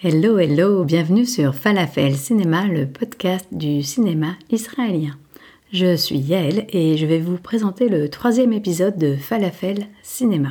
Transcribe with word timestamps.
Hello, 0.00 0.38
hello, 0.38 0.84
bienvenue 0.84 1.26
sur 1.26 1.56
Falafel 1.56 2.14
Cinéma, 2.14 2.68
le 2.68 2.86
podcast 2.86 3.48
du 3.50 3.82
cinéma 3.82 4.36
israélien. 4.48 5.18
Je 5.72 5.96
suis 5.96 6.18
Yael 6.18 6.66
et 6.68 6.96
je 6.96 7.04
vais 7.04 7.18
vous 7.18 7.36
présenter 7.36 7.88
le 7.88 8.08
troisième 8.08 8.52
épisode 8.52 8.96
de 8.96 9.16
Falafel 9.16 9.88
Cinéma. 10.04 10.50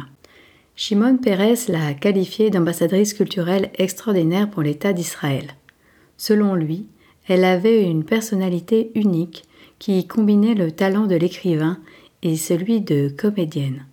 Shimon 0.75 1.15
Peres 1.15 1.69
l'a 1.69 1.93
qualifiée 1.93 2.49
d'ambassadrice 2.49 3.13
culturelle 3.13 3.71
extraordinaire 3.75 4.49
pour 4.49 4.63
l'État 4.63 4.91
d'Israël. 4.91 5.45
Selon 6.17 6.53
lui, 6.53 6.85
elle 7.29 7.45
avait 7.45 7.83
une 7.83 8.03
personnalité 8.03 8.91
unique 8.95 9.45
qui 9.79 10.07
combinait 10.07 10.55
le 10.55 10.73
talent 10.73 11.05
de 11.05 11.15
l'écrivain 11.15 11.79
et 12.21 12.35
celui 12.35 12.81
de 12.81 13.07
comédienne. 13.07 13.85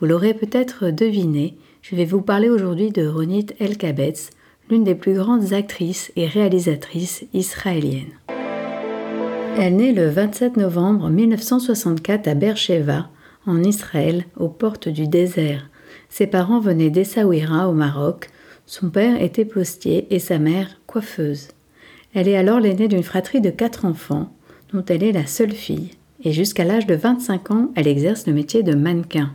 Vous 0.00 0.06
l'aurez 0.06 0.34
peut-être 0.34 0.90
deviné, 0.90 1.56
je 1.82 1.94
vais 1.94 2.04
vous 2.04 2.20
parler 2.20 2.50
aujourd'hui 2.50 2.90
de 2.90 3.06
Ronit 3.06 3.46
Elkabetz, 3.60 4.30
l'une 4.70 4.84
des 4.84 4.94
plus 4.94 5.14
grandes 5.14 5.52
actrices 5.52 6.12
et 6.16 6.26
réalisatrices 6.26 7.24
israéliennes. 7.32 8.12
Elle 9.58 9.76
naît 9.76 9.92
le 9.92 10.08
27 10.08 10.56
novembre 10.56 11.08
1964 11.10 12.28
à 12.28 12.34
Beersheva, 12.34 13.08
en 13.46 13.62
Israël, 13.62 14.24
aux 14.36 14.48
portes 14.48 14.88
du 14.88 15.08
désert. 15.08 15.68
Ses 16.08 16.26
parents 16.26 16.60
venaient 16.60 16.90
d'Essaouira 16.90 17.68
au 17.68 17.72
Maroc. 17.72 18.30
Son 18.66 18.90
père 18.90 19.20
était 19.20 19.44
postier 19.44 20.06
et 20.10 20.18
sa 20.18 20.38
mère 20.38 20.68
coiffeuse. 20.86 21.48
Elle 22.14 22.28
est 22.28 22.36
alors 22.36 22.60
l'aînée 22.60 22.88
d'une 22.88 23.02
fratrie 23.02 23.40
de 23.40 23.50
quatre 23.50 23.84
enfants, 23.84 24.32
dont 24.72 24.84
elle 24.88 25.02
est 25.02 25.12
la 25.12 25.26
seule 25.26 25.52
fille. 25.52 25.90
Et 26.24 26.32
jusqu'à 26.32 26.64
l'âge 26.64 26.86
de 26.86 26.94
25 26.94 27.50
ans, 27.50 27.70
elle 27.74 27.86
exerce 27.86 28.26
le 28.26 28.32
métier 28.32 28.62
de 28.62 28.74
mannequin. 28.74 29.32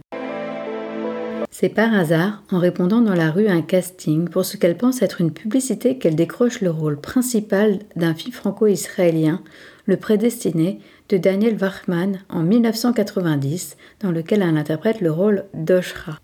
C'est 1.56 1.70
par 1.70 1.94
hasard, 1.94 2.42
en 2.50 2.58
répondant 2.58 3.02
dans 3.02 3.14
la 3.14 3.30
rue 3.30 3.46
à 3.46 3.54
un 3.54 3.62
casting 3.62 4.28
pour 4.28 4.44
ce 4.44 4.58
qu'elle 4.58 4.76
pense 4.76 5.04
être 5.04 5.22
une 5.22 5.32
publicité, 5.32 6.00
qu'elle 6.00 6.16
décroche 6.16 6.62
le 6.62 6.72
rôle 6.72 7.00
principal 7.00 7.78
d'un 7.96 8.16
film 8.16 8.34
franco-israélien, 8.34 9.40
Le 9.86 9.98
Prédestiné, 9.98 10.80
de 11.10 11.18
Daniel 11.18 11.56
Wachman 11.62 12.14
en 12.28 12.42
1990, 12.42 13.78
dans 14.00 14.10
lequel 14.10 14.42
elle 14.42 14.58
interprète 14.58 15.00
le 15.00 15.12
rôle 15.12 15.46
d'Oshra. 15.54 16.18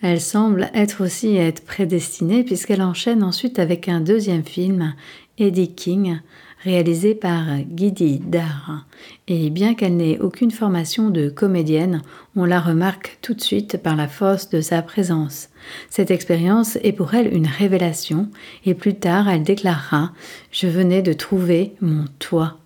Elle 0.00 0.18
semble 0.18 0.70
être 0.72 1.04
aussi 1.04 1.36
être 1.36 1.62
prédestinée 1.62 2.42
puisqu'elle 2.42 2.80
enchaîne 2.80 3.22
ensuite 3.22 3.58
avec 3.58 3.86
un 3.86 4.00
deuxième 4.00 4.44
film, 4.44 4.94
Eddie 5.36 5.74
King, 5.74 6.20
réalisé 6.62 7.14
par 7.14 7.44
Gidi 7.74 8.18
Dar. 8.18 8.84
Et 9.28 9.50
bien 9.50 9.74
qu'elle 9.74 9.96
n'ait 9.96 10.18
aucune 10.18 10.50
formation 10.50 11.10
de 11.10 11.28
comédienne, 11.28 12.02
on 12.36 12.44
la 12.44 12.60
remarque 12.60 13.18
tout 13.22 13.34
de 13.34 13.40
suite 13.40 13.78
par 13.82 13.96
la 13.96 14.08
force 14.08 14.50
de 14.50 14.60
sa 14.60 14.82
présence. 14.82 15.48
Cette 15.88 16.10
expérience 16.10 16.76
est 16.82 16.92
pour 16.92 17.14
elle 17.14 17.34
une 17.34 17.46
révélation 17.46 18.28
et 18.66 18.74
plus 18.74 18.94
tard 18.94 19.28
elle 19.28 19.42
déclarera 19.42 20.12
Je 20.52 20.66
venais 20.66 21.02
de 21.02 21.12
trouver 21.12 21.72
mon 21.80 22.04
toit. 22.18 22.58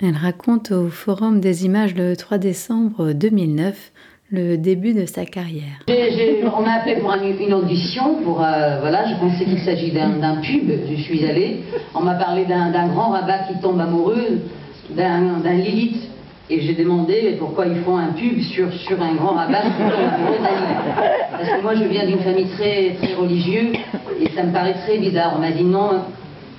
Elle 0.00 0.16
raconte 0.16 0.72
au 0.72 0.88
Forum 0.88 1.40
des 1.40 1.64
images 1.64 1.94
le 1.94 2.16
3 2.16 2.38
décembre 2.38 3.12
2009 3.12 3.92
le 4.32 4.56
début 4.56 4.94
de 4.94 5.04
sa 5.04 5.26
carrière. 5.26 5.84
on 5.86 6.62
m'a 6.62 6.76
appelé 6.80 6.96
pour 6.96 7.12
une 7.12 7.52
audition, 7.52 8.14
pour, 8.24 8.42
euh, 8.42 8.78
voilà, 8.80 9.06
je 9.06 9.14
pensais 9.16 9.44
qu'il 9.44 9.58
s'agit 9.58 9.92
d'un 9.92 10.36
pub, 10.36 10.70
je 10.90 11.02
suis 11.02 11.24
allée. 11.26 11.60
On 11.94 12.00
m'a 12.00 12.14
parlé 12.14 12.46
d'un 12.46 12.88
grand 12.88 13.10
rabat 13.10 13.40
qui 13.48 13.60
tombe 13.60 13.78
amoureux, 13.78 14.40
d'un 14.96 15.52
Lilith. 15.52 16.08
Et 16.50 16.60
j'ai 16.60 16.74
demandé 16.74 17.36
pourquoi 17.38 17.66
ils 17.66 17.82
font 17.82 17.96
un 17.96 18.12
pub 18.12 18.40
sur, 18.40 18.72
sur 18.72 19.00
un 19.00 19.14
grand 19.14 19.34
rabat 19.34 19.62
Parce 21.30 21.48
que 21.48 21.62
moi 21.62 21.74
je 21.74 21.84
viens 21.84 22.04
d'une 22.04 22.18
famille 22.18 22.48
très, 22.56 22.96
très 23.00 23.14
religieuse 23.14 23.76
et 24.20 24.28
ça 24.34 24.42
me 24.42 24.52
paraît 24.52 24.74
très 24.84 24.98
bizarre. 24.98 25.34
On 25.36 25.40
m'a 25.40 25.50
dit 25.50 25.62
non, 25.62 26.02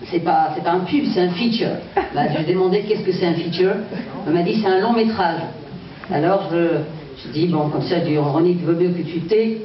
c'est 0.06 0.23
pas, 0.23 0.56
pas 0.63 0.72
un 0.72 0.79
pub, 0.79 1.06
c'est 1.13 1.22
un 1.22 1.29
feature. 1.31 1.75
Bah, 2.16 2.22
j'ai 2.35 2.53
demandé 2.53 2.83
qu'est-ce 2.88 3.03
que 3.03 3.12
c'est 3.12 3.25
un 3.25 3.33
feature? 3.33 3.73
On 4.25 4.31
m'a 4.31 4.41
dit 4.41 4.62
c'est 4.62 4.69
un 4.69 4.79
long 4.79 4.94
métrage. 4.94 5.41
Alors 6.12 6.50
je 6.51 6.79
je 7.25 7.31
dis, 7.31 7.47
bon, 7.47 7.69
comme 7.69 7.84
ça, 7.84 8.00
du 8.00 8.17
Ronnie, 8.19 8.57
il 8.59 8.66
vaut 8.66 8.79
mieux 8.79 8.89
que 8.89 9.01
tu 9.01 9.22
t'aies. 9.22 9.61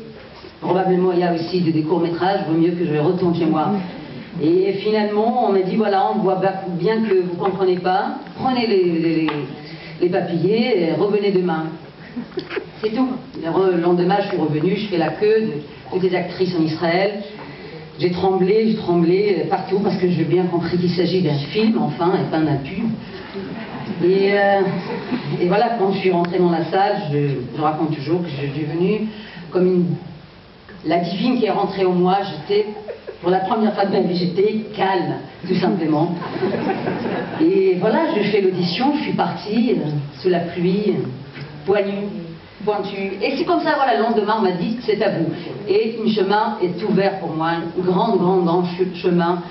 Probablement, 0.60 1.12
il 1.12 1.20
y 1.20 1.22
a 1.22 1.34
aussi 1.34 1.60
des 1.60 1.82
courts-métrages, 1.82 2.40
vaut 2.48 2.58
mieux 2.58 2.72
que 2.72 2.84
je 2.84 2.98
retourne 2.98 3.34
chez 3.34 3.46
moi. 3.46 3.72
Et 4.42 4.72
finalement, 4.74 5.48
on 5.48 5.52
m'a 5.52 5.62
dit, 5.62 5.76
voilà, 5.76 6.10
on 6.14 6.18
voit 6.18 6.40
bien 6.78 7.02
que 7.02 7.22
vous 7.22 7.34
ne 7.34 7.38
comprenez 7.38 7.78
pas, 7.78 8.18
prenez 8.36 8.66
les, 8.66 9.26
les, 10.00 10.08
papiers, 10.08 10.82
et 10.82 10.92
revenez 10.92 11.32
demain. 11.32 11.64
C'est 12.80 12.90
tout. 12.90 13.08
Le 13.36 13.80
lendemain, 13.80 14.18
je 14.22 14.28
suis 14.28 14.36
revenue, 14.36 14.76
je 14.76 14.86
fais 14.86 14.98
la 14.98 15.10
queue 15.10 15.40
de 15.40 15.52
toutes 15.90 16.02
les 16.02 16.14
actrices 16.14 16.54
en 16.56 16.62
Israël. 16.62 17.22
J'ai 17.98 18.12
tremblé, 18.12 18.68
j'ai 18.70 18.76
tremblé 18.76 19.46
partout 19.50 19.80
parce 19.80 19.96
que 19.96 20.08
j'ai 20.08 20.22
bien 20.22 20.44
compris 20.44 20.78
qu'il 20.78 20.90
s'agit 20.90 21.22
d'un 21.22 21.34
film, 21.34 21.78
enfin, 21.82 22.12
et 22.14 22.30
pas 22.30 22.38
d'un 22.38 22.56
pub. 22.56 22.90
Et, 24.02 24.32
euh, 24.32 24.60
et, 25.40 25.48
voilà, 25.48 25.70
quand 25.78 25.92
je 25.92 25.98
suis 25.98 26.10
rentrée 26.10 26.38
dans 26.38 26.50
la 26.50 26.64
salle, 26.66 27.02
je, 27.12 27.60
raconte 27.60 27.96
toujours 27.96 28.22
que 28.22 28.28
je 28.28 28.36
suis 28.36 28.64
venue 28.64 29.08
comme 29.50 29.66
une, 29.66 29.86
la 30.86 30.98
divine 30.98 31.38
qui 31.38 31.46
est 31.46 31.50
rentrée 31.50 31.84
en 31.84 31.92
moi. 31.92 32.18
J'étais, 32.22 32.66
pour 33.20 33.30
la 33.30 33.40
première 33.40 33.74
fois 33.74 33.86
de 33.86 33.92
ma 33.92 34.00
vie, 34.00 34.16
j'étais 34.16 34.66
calme, 34.76 35.14
tout 35.46 35.56
simplement. 35.56 36.14
Et 37.40 37.76
voilà, 37.80 38.14
je 38.16 38.22
fais 38.30 38.40
l'audition, 38.40 38.94
je 38.96 39.02
suis 39.02 39.14
partie 39.14 39.72
euh, 39.72 39.88
sous 40.20 40.28
la 40.28 40.40
pluie, 40.40 40.94
poignue, 41.66 42.06
pointue. 42.64 43.14
Et 43.20 43.36
c'est 43.36 43.44
comme 43.44 43.62
ça, 43.62 43.74
voilà, 43.74 43.96
le 43.96 44.02
lendemain, 44.02 44.36
on 44.38 44.42
m'a 44.42 44.52
dit, 44.52 44.78
c'est 44.82 45.02
à 45.02 45.10
vous. 45.10 45.26
Et 45.68 45.98
un 46.04 46.08
chemin 46.08 46.58
est 46.62 46.80
ouvert 46.84 47.18
pour 47.18 47.34
moi, 47.34 47.48
un 47.48 47.82
grand, 47.82 48.14
grand, 48.16 48.36
grand 48.38 48.64
chemin 48.94 49.42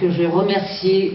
que 0.00 0.08
je 0.10 0.22
remercie 0.22 1.14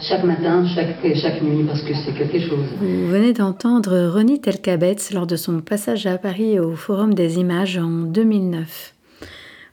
chaque 0.00 0.24
matin, 0.24 0.64
chaque, 0.66 1.42
nuit, 1.42 1.64
parce 1.64 1.82
que 1.82 1.94
c'est 1.94 2.12
quelque 2.12 2.40
chose. 2.40 2.66
Vous 2.80 3.08
venez 3.08 3.32
d'entendre 3.32 4.10
Ronnie 4.12 4.40
Telkabetz 4.40 5.12
lors 5.12 5.26
de 5.26 5.36
son 5.36 5.60
passage 5.60 6.06
à 6.06 6.18
Paris 6.18 6.58
au 6.58 6.74
Forum 6.74 7.14
des 7.14 7.38
images 7.38 7.78
en 7.78 7.88
2009. 7.88 8.94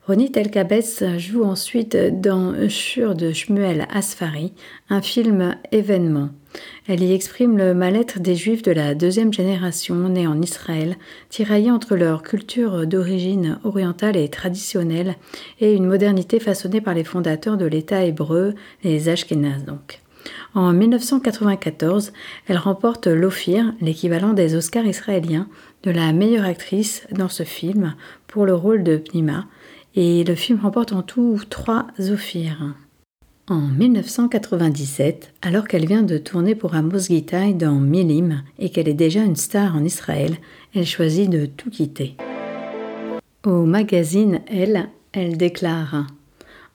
Ronnie 0.07 0.31
Telkabetz 0.31 1.03
joue 1.17 1.43
ensuite 1.43 1.95
dans 2.21 2.53
Shur 2.69 3.15
de 3.15 3.31
Shmuel 3.31 3.87
Asfari, 3.93 4.53
un 4.89 5.01
film 5.01 5.55
événement. 5.71 6.29
Elle 6.87 7.03
y 7.03 7.13
exprime 7.13 7.57
le 7.57 7.73
mal-être 7.73 8.19
des 8.19 8.35
juifs 8.35 8.63
de 8.63 8.71
la 8.71 8.93
deuxième 8.93 9.31
génération 9.31 9.95
nés 10.09 10.27
en 10.27 10.41
Israël, 10.41 10.97
tiraillés 11.29 11.71
entre 11.71 11.95
leur 11.95 12.23
culture 12.23 12.85
d'origine 12.85 13.59
orientale 13.63 14.17
et 14.17 14.27
traditionnelle 14.27 15.15
et 15.59 15.73
une 15.73 15.85
modernité 15.85 16.39
façonnée 16.39 16.81
par 16.81 16.93
les 16.93 17.05
fondateurs 17.05 17.57
de 17.57 17.65
l'État 17.65 18.03
hébreu, 18.03 18.53
les 18.83 19.07
Ashkénazes 19.07 19.65
donc. 19.65 20.00
En 20.53 20.73
1994, 20.73 22.11
elle 22.47 22.57
remporte 22.57 23.07
l'Ophir, 23.07 23.73
l'équivalent 23.81 24.33
des 24.33 24.55
Oscars 24.55 24.85
israéliens, 24.85 25.47
de 25.83 25.91
la 25.91 26.13
meilleure 26.13 26.45
actrice 26.45 27.07
dans 27.11 27.29
ce 27.29 27.43
film 27.43 27.95
pour 28.27 28.45
le 28.45 28.53
rôle 28.53 28.83
de 28.83 28.97
Pnima, 28.97 29.45
et 29.95 30.23
le 30.23 30.35
film 30.35 30.59
remporte 30.61 30.93
en 30.93 31.01
tout 31.01 31.39
trois 31.49 31.87
Ophirs. 31.99 32.75
En 33.47 33.61
1997, 33.61 35.33
alors 35.41 35.67
qu'elle 35.67 35.85
vient 35.85 36.03
de 36.03 36.17
tourner 36.17 36.55
pour 36.55 36.75
Amos 36.75 37.07
Gitaï 37.09 37.53
dans 37.53 37.75
Milim 37.75 38.43
et 38.59 38.69
qu'elle 38.69 38.87
est 38.87 38.93
déjà 38.93 39.23
une 39.23 39.35
star 39.35 39.75
en 39.75 39.83
Israël, 39.83 40.37
elle 40.73 40.85
choisit 40.85 41.29
de 41.29 41.45
tout 41.45 41.69
quitter. 41.69 42.15
Au 43.43 43.65
magazine 43.65 44.41
Elle, 44.47 44.89
elle 45.11 45.35
déclare 45.35 46.05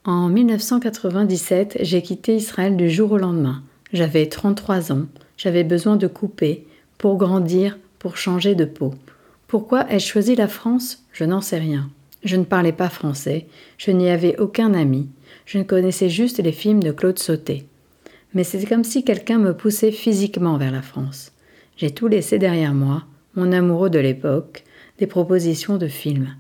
en 0.06 0.28
1997, 0.28 1.78
j'ai 1.80 2.00
quitté 2.00 2.36
Israël 2.36 2.76
du 2.76 2.88
jour 2.88 3.10
au 3.10 3.18
lendemain. 3.18 3.64
J'avais 3.92 4.26
33 4.26 4.92
ans, 4.92 5.06
j'avais 5.36 5.64
besoin 5.64 5.96
de 5.96 6.06
couper, 6.06 6.64
pour 6.96 7.16
grandir, 7.16 7.76
pour 7.98 8.16
changer 8.16 8.54
de 8.54 8.64
peau. 8.64 8.94
Pourquoi 9.48 9.92
ai-je 9.92 10.06
choisi 10.06 10.36
la 10.36 10.46
France? 10.46 11.04
Je 11.12 11.24
n'en 11.24 11.40
sais 11.40 11.58
rien. 11.58 11.90
Je 12.22 12.36
ne 12.36 12.44
parlais 12.44 12.72
pas 12.72 12.88
français, 12.88 13.46
je 13.78 13.90
n'y 13.90 14.08
avais 14.08 14.38
aucun 14.38 14.74
ami, 14.74 15.08
je 15.44 15.58
ne 15.58 15.64
connaissais 15.64 16.08
juste 16.08 16.38
les 16.38 16.52
films 16.52 16.82
de 16.82 16.92
Claude 16.92 17.18
Sauté. 17.18 17.66
Mais 18.32 18.44
c'est 18.44 18.64
comme 18.64 18.84
si 18.84 19.02
quelqu'un 19.02 19.38
me 19.38 19.56
poussait 19.56 19.92
physiquement 19.92 20.56
vers 20.56 20.72
la 20.72 20.82
France. 20.82 21.32
J'ai 21.76 21.90
tout 21.90 22.06
laissé 22.06 22.38
derrière 22.38 22.74
moi, 22.74 23.02
mon 23.34 23.50
amoureux 23.50 23.90
de 23.90 23.98
l'époque, 23.98 24.62
des 24.98 25.06
propositions 25.08 25.78
de 25.78 25.88
films. 25.88 26.36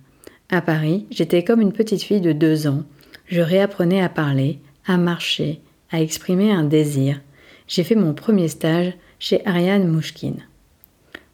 À 0.50 0.60
Paris, 0.60 1.06
j'étais 1.10 1.42
comme 1.42 1.60
une 1.60 1.72
petite 1.72 2.02
fille 2.02 2.20
de 2.20 2.32
deux 2.32 2.68
ans. 2.68 2.84
Je 3.26 3.40
réapprenais 3.40 4.00
à 4.00 4.08
parler, 4.08 4.60
à 4.86 4.96
marcher, 4.96 5.60
à 5.90 6.00
exprimer 6.00 6.52
un 6.52 6.64
désir. 6.64 7.20
J'ai 7.66 7.82
fait 7.82 7.96
mon 7.96 8.14
premier 8.14 8.48
stage 8.48 8.92
chez 9.18 9.44
Ariane 9.46 9.88
Mouchkine. 9.88 10.44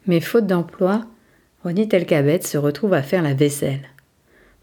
Mais 0.07 0.19
faute 0.19 0.47
d'emploi, 0.47 1.05
Ronnie 1.63 1.87
Telkabet 1.87 2.41
se 2.41 2.57
retrouve 2.57 2.93
à 2.93 3.03
faire 3.03 3.21
la 3.21 3.33
vaisselle. 3.33 3.89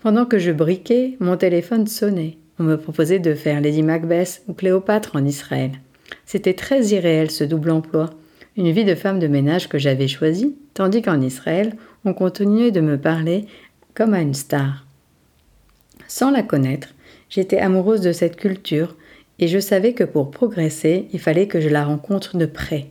Pendant 0.01 0.27
que 0.27 0.39
je 0.39 0.51
briquais, 0.51 1.17
mon 1.21 1.37
téléphone 1.37 1.87
sonnait. 1.87 2.37
On 2.59 2.65
me 2.65 2.77
proposait 2.77 3.21
de 3.21 3.35
faire 3.35 3.61
Lady 3.61 3.83
Macbeth 3.83 4.43
ou 4.49 4.53
Cléopâtre 4.53 5.15
en 5.15 5.25
Israël. 5.25 5.73
C'était 6.27 6.55
très 6.55 6.89
irréel 6.89 7.31
ce 7.31 7.45
double 7.45 7.71
emploi, 7.71 8.11
une 8.57 8.71
vie 8.71 8.85
de 8.85 8.95
femme 8.95 9.19
de 9.19 9.29
ménage 9.29 9.69
que 9.69 9.79
j'avais 9.79 10.09
choisie, 10.09 10.57
tandis 10.75 11.03
qu'en 11.03 11.21
Israël, 11.21 11.77
on 12.05 12.13
continuait 12.13 12.73
de 12.73 12.81
me 12.81 12.99
parler 12.99 13.47
comme 13.95 14.15
à 14.15 14.21
une 14.21 14.35
star. 14.35 14.85
Sans 16.09 16.31
la 16.31 16.43
connaître, 16.43 16.89
j'étais 17.31 17.59
amoureuse 17.59 18.03
de 18.03 18.13
cette 18.13 18.37
culture 18.37 18.97
et 19.39 19.49
je 19.49 19.59
savais 19.59 19.95
que 19.95 20.05
pour 20.05 20.31
progresser, 20.31 21.09
il 21.13 21.19
fallait 21.19 21.47
que 21.47 21.61
je 21.61 21.69
la 21.71 21.85
rencontre 21.85 22.37
de 22.37 22.47
près. 22.47 22.89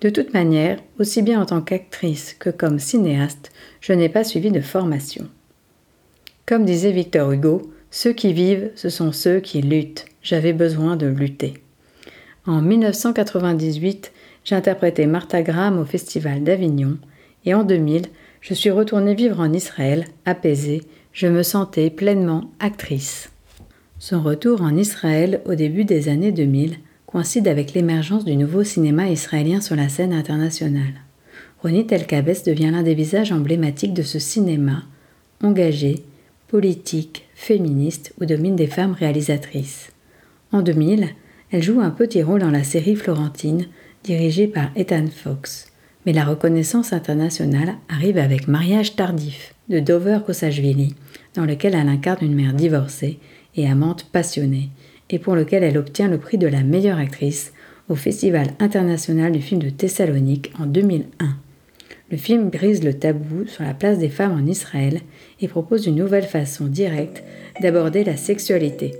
De 0.00 0.10
toute 0.10 0.34
manière, 0.34 0.80
aussi 0.98 1.22
bien 1.22 1.40
en 1.40 1.46
tant 1.46 1.60
qu'actrice 1.60 2.34
que 2.34 2.50
comme 2.50 2.80
cinéaste, 2.80 3.52
je 3.80 3.92
n'ai 3.92 4.08
pas 4.08 4.24
suivi 4.24 4.50
de 4.50 4.60
formation. 4.60 5.28
Comme 6.44 6.64
disait 6.64 6.90
Victor 6.90 7.30
Hugo, 7.30 7.62
ceux 7.92 8.12
qui 8.12 8.32
vivent, 8.32 8.72
ce 8.74 8.88
sont 8.88 9.12
ceux 9.12 9.38
qui 9.38 9.62
luttent. 9.62 10.06
J'avais 10.22 10.52
besoin 10.52 10.96
de 10.96 11.06
lutter. 11.06 11.54
En 12.46 12.60
1998, 12.60 14.12
j'interprétais 14.44 15.06
Martha 15.06 15.42
Graham 15.42 15.78
au 15.78 15.84
Festival 15.84 16.42
d'Avignon 16.42 16.98
et 17.44 17.54
en 17.54 17.62
2000, 17.62 18.06
je 18.40 18.54
suis 18.54 18.70
retournée 18.70 19.14
vivre 19.14 19.38
en 19.38 19.52
Israël, 19.52 20.06
apaisée, 20.24 20.82
je 21.12 21.28
me 21.28 21.44
sentais 21.44 21.90
pleinement 21.90 22.50
actrice. 22.58 23.31
Son 24.04 24.20
retour 24.20 24.62
en 24.62 24.76
Israël 24.76 25.42
au 25.44 25.54
début 25.54 25.84
des 25.84 26.08
années 26.08 26.32
2000 26.32 26.74
coïncide 27.06 27.46
avec 27.46 27.72
l'émergence 27.72 28.24
du 28.24 28.34
nouveau 28.34 28.64
cinéma 28.64 29.08
israélien 29.08 29.60
sur 29.60 29.76
la 29.76 29.88
scène 29.88 30.12
internationale. 30.12 30.94
Ronit 31.62 31.86
Elkabès 31.88 32.42
devient 32.44 32.72
l'un 32.72 32.82
des 32.82 32.96
visages 32.96 33.30
emblématiques 33.30 33.94
de 33.94 34.02
ce 34.02 34.18
cinéma, 34.18 34.82
engagé, 35.40 36.02
politique, 36.48 37.28
féministe 37.36 38.12
où 38.20 38.24
dominent 38.24 38.56
des 38.56 38.66
femmes 38.66 38.96
réalisatrices. 38.98 39.92
En 40.50 40.62
2000, 40.62 41.06
elle 41.52 41.62
joue 41.62 41.80
un 41.80 41.90
petit 41.90 42.24
rôle 42.24 42.40
dans 42.40 42.50
la 42.50 42.64
série 42.64 42.96
Florentine, 42.96 43.68
dirigée 44.02 44.48
par 44.48 44.70
Ethan 44.74 45.06
Fox. 45.14 45.68
Mais 46.06 46.12
la 46.12 46.24
reconnaissance 46.24 46.92
internationale 46.92 47.76
arrive 47.88 48.18
avec 48.18 48.48
Mariage 48.48 48.96
tardif 48.96 49.54
de 49.68 49.78
Dover 49.78 50.18
Kosashvili, 50.26 50.96
dans 51.36 51.44
lequel 51.44 51.76
elle 51.76 51.88
incarne 51.88 52.26
une 52.26 52.34
mère 52.34 52.52
divorcée 52.52 53.20
et 53.56 53.68
amante 53.68 54.04
passionnée, 54.04 54.70
et 55.10 55.18
pour 55.18 55.34
lequel 55.34 55.62
elle 55.64 55.78
obtient 55.78 56.08
le 56.08 56.18
prix 56.18 56.38
de 56.38 56.46
la 56.46 56.62
meilleure 56.62 56.98
actrice 56.98 57.52
au 57.88 57.94
Festival 57.94 58.48
international 58.58 59.32
du 59.32 59.40
film 59.40 59.62
de 59.62 59.70
Thessalonique 59.70 60.52
en 60.58 60.66
2001. 60.66 61.36
Le 62.10 62.16
film 62.16 62.50
brise 62.50 62.84
le 62.84 62.94
tabou 62.94 63.46
sur 63.46 63.64
la 63.64 63.74
place 63.74 63.98
des 63.98 64.08
femmes 64.08 64.38
en 64.38 64.46
Israël 64.46 65.00
et 65.40 65.48
propose 65.48 65.86
une 65.86 65.96
nouvelle 65.96 66.24
façon 66.24 66.66
directe 66.66 67.24
d'aborder 67.60 68.04
la 68.04 68.16
sexualité. 68.16 68.92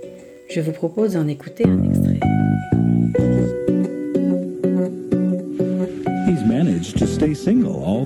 Je 0.49 0.61
vous 0.61 0.71
propose 0.71 1.13
d'en 1.13 1.27
écouter 1.27 1.65
un 1.67 1.83
extrait. 1.83 2.19
Single. 7.35 8.05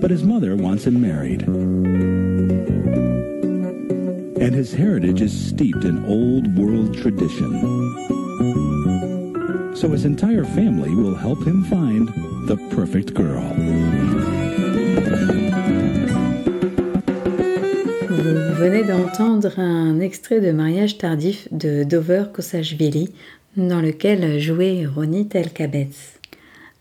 But 0.00 0.10
his 0.10 0.22
mother 0.22 0.56
wants 0.56 0.86
him 0.86 1.00
married. 1.00 2.35
And 4.40 4.54
his 4.54 4.72
heritage 4.72 5.20
is 5.22 5.32
steeped 5.32 5.84
in 5.84 6.04
old 6.06 6.56
world 6.56 6.96
tradition. 6.96 7.52
So 9.74 9.88
his 9.88 10.04
entire 10.04 10.44
family 10.44 10.94
will 10.94 11.14
help 11.14 11.44
him 11.44 11.64
find 11.64 12.08
the 12.48 12.56
perfect 12.74 13.14
girl. 13.14 13.52
Vous 18.08 18.54
venez 18.58 18.84
d'entendre 18.84 19.58
un 19.58 20.00
extrait 20.00 20.40
de 20.40 20.50
Mariage 20.52 20.98
tardif 20.98 21.48
de 21.52 21.84
Dover 21.84 22.24
Kosashvili, 22.32 23.12
dans 23.56 23.80
lequel 23.80 24.38
jouait 24.38 24.86
Ronit 24.86 25.28
Elkabetz. 25.34 26.15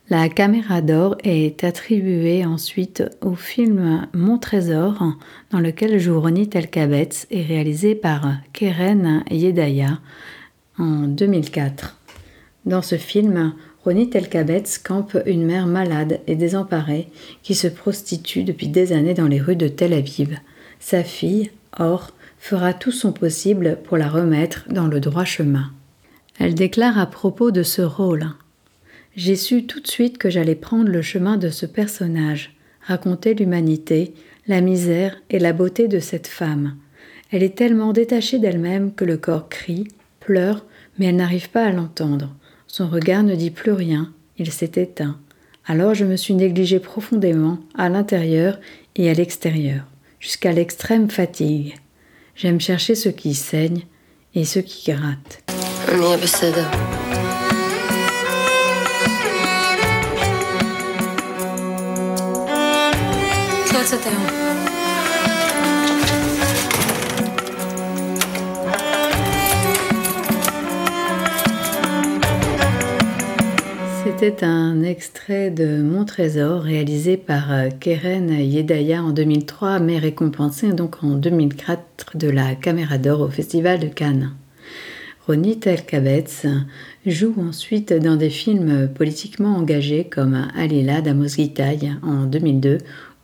La 0.07 0.29
caméra 0.29 0.81
d'or 0.81 1.17
est 1.23 1.63
attribuée 1.63 2.45
ensuite 2.45 3.03
au 3.21 3.33
film 3.33 4.05
Mon 4.13 4.37
trésor, 4.37 5.03
dans 5.49 5.59
lequel 5.59 5.99
joue 5.99 6.21
Ronit 6.21 6.51
Elkabetz 6.53 7.25
et 7.31 7.41
réalisé 7.41 7.95
par 7.95 8.33
Keren 8.53 9.23
Yedaya 9.31 9.97
en 10.77 11.07
2004. 11.07 11.97
Dans 12.67 12.83
ce 12.83 12.97
film, 12.97 13.55
Ronit 13.83 14.11
Elkabetz 14.13 14.77
campe 14.77 15.17
une 15.25 15.43
mère 15.43 15.65
malade 15.65 16.19
et 16.27 16.35
désemparée 16.35 17.07
qui 17.41 17.55
se 17.55 17.67
prostitue 17.67 18.43
depuis 18.43 18.67
des 18.67 18.93
années 18.93 19.15
dans 19.15 19.27
les 19.27 19.41
rues 19.41 19.55
de 19.55 19.67
Tel 19.67 19.91
Aviv. 19.91 20.37
Sa 20.79 21.03
fille, 21.03 21.49
Or, 21.79 22.11
fera 22.37 22.73
tout 22.73 22.91
son 22.91 23.11
possible 23.11 23.79
pour 23.83 23.97
la 23.97 24.07
remettre 24.07 24.65
dans 24.69 24.85
le 24.85 24.99
droit 24.99 25.25
chemin. 25.25 25.71
Elle 26.37 26.53
déclare 26.53 26.99
à 26.99 27.07
propos 27.07 27.49
de 27.49 27.63
ce 27.63 27.81
rôle 27.81 28.27
j'ai 29.15 29.35
su 29.35 29.65
tout 29.65 29.79
de 29.79 29.87
suite 29.87 30.17
que 30.17 30.29
j'allais 30.29 30.55
prendre 30.55 30.89
le 30.89 31.01
chemin 31.01 31.37
de 31.37 31.49
ce 31.49 31.65
personnage, 31.65 32.55
raconter 32.81 33.33
l'humanité, 33.33 34.13
la 34.47 34.61
misère 34.61 35.15
et 35.29 35.39
la 35.39 35.53
beauté 35.53 35.87
de 35.87 35.99
cette 35.99 36.27
femme. 36.27 36.75
Elle 37.31 37.43
est 37.43 37.57
tellement 37.57 37.93
détachée 37.93 38.39
d'elle-même 38.39 38.93
que 38.93 39.05
le 39.05 39.17
corps 39.17 39.49
crie, 39.49 39.87
pleure, 40.19 40.65
mais 40.97 41.07
elle 41.07 41.15
n'arrive 41.15 41.49
pas 41.49 41.65
à 41.65 41.71
l'entendre. 41.71 42.35
Son 42.67 42.87
regard 42.87 43.23
ne 43.23 43.35
dit 43.35 43.51
plus 43.51 43.71
rien, 43.71 44.13
il 44.37 44.51
s'est 44.51 44.73
éteint. 44.75 45.17
Alors 45.65 45.95
je 45.95 46.05
me 46.05 46.15
suis 46.15 46.35
négligée 46.35 46.79
profondément, 46.79 47.59
à 47.75 47.89
l'intérieur 47.89 48.59
et 48.95 49.09
à 49.09 49.13
l'extérieur, 49.13 49.85
jusqu'à 50.19 50.51
l'extrême 50.51 51.09
fatigue. 51.09 51.75
J'aime 52.35 52.59
chercher 52.59 52.95
ce 52.95 53.09
qui 53.09 53.33
saigne 53.33 53.83
et 54.35 54.43
ce 54.45 54.59
qui 54.59 54.91
gratte. 54.91 55.43
C'était 74.05 74.45
un 74.45 74.81
extrait 74.81 75.49
de 75.49 75.81
Mon 75.81 76.05
Trésor 76.05 76.61
réalisé 76.61 77.17
par 77.17 77.51
euh, 77.51 77.67
Keren 77.77 78.29
Yedaya 78.29 79.03
en 79.03 79.11
2003, 79.11 79.79
mais 79.79 79.97
récompensé 79.97 80.71
donc 80.71 81.03
en 81.03 81.15
2004 81.15 82.15
de 82.15 82.29
la 82.29 82.55
Caméra 82.55 82.97
d'Or 82.97 83.19
au 83.19 83.29
Festival 83.29 83.79
de 83.79 83.87
Cannes. 83.87 84.31
Ronit 85.27 85.59
Elkabetz 85.65 86.45
joue 87.05 87.35
ensuite 87.45 87.91
dans 87.91 88.15
des 88.15 88.29
films 88.29 88.87
politiquement 88.87 89.57
engagés 89.57 90.05
comme 90.05 90.47
Alila 90.55 91.01
d'Amos 91.01 91.35
en 92.03 92.23
2002 92.25 92.77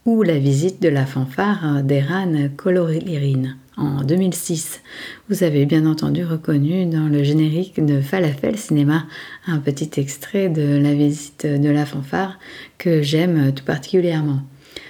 ou 0.06 0.24
la 0.24 0.40
visite 0.40 0.82
de 0.82 0.90
la 0.90 1.06
fanfare 1.06 1.84
d'Eran 1.84 2.50
Koloririn 2.58 3.56
en 3.78 4.04
2006. 4.04 4.82
Vous 5.30 5.44
avez 5.44 5.66
bien 5.66 5.86
entendu 5.86 6.26
reconnu 6.26 6.88
dans 6.88 7.08
le 7.08 7.24
générique 7.24 7.86
de 7.86 8.02
Falafel 8.02 8.58
Cinéma 8.58 9.06
un 9.46 9.60
petit 9.60 10.00
extrait 10.00 10.50
de 10.50 10.78
la 10.78 10.96
visite 10.96 11.46
de 11.46 11.70
la 11.70 11.86
fanfare 11.86 12.40
que 12.80 13.04
j'aime 13.04 13.54
tout 13.54 13.64
particulièrement. 13.64 14.42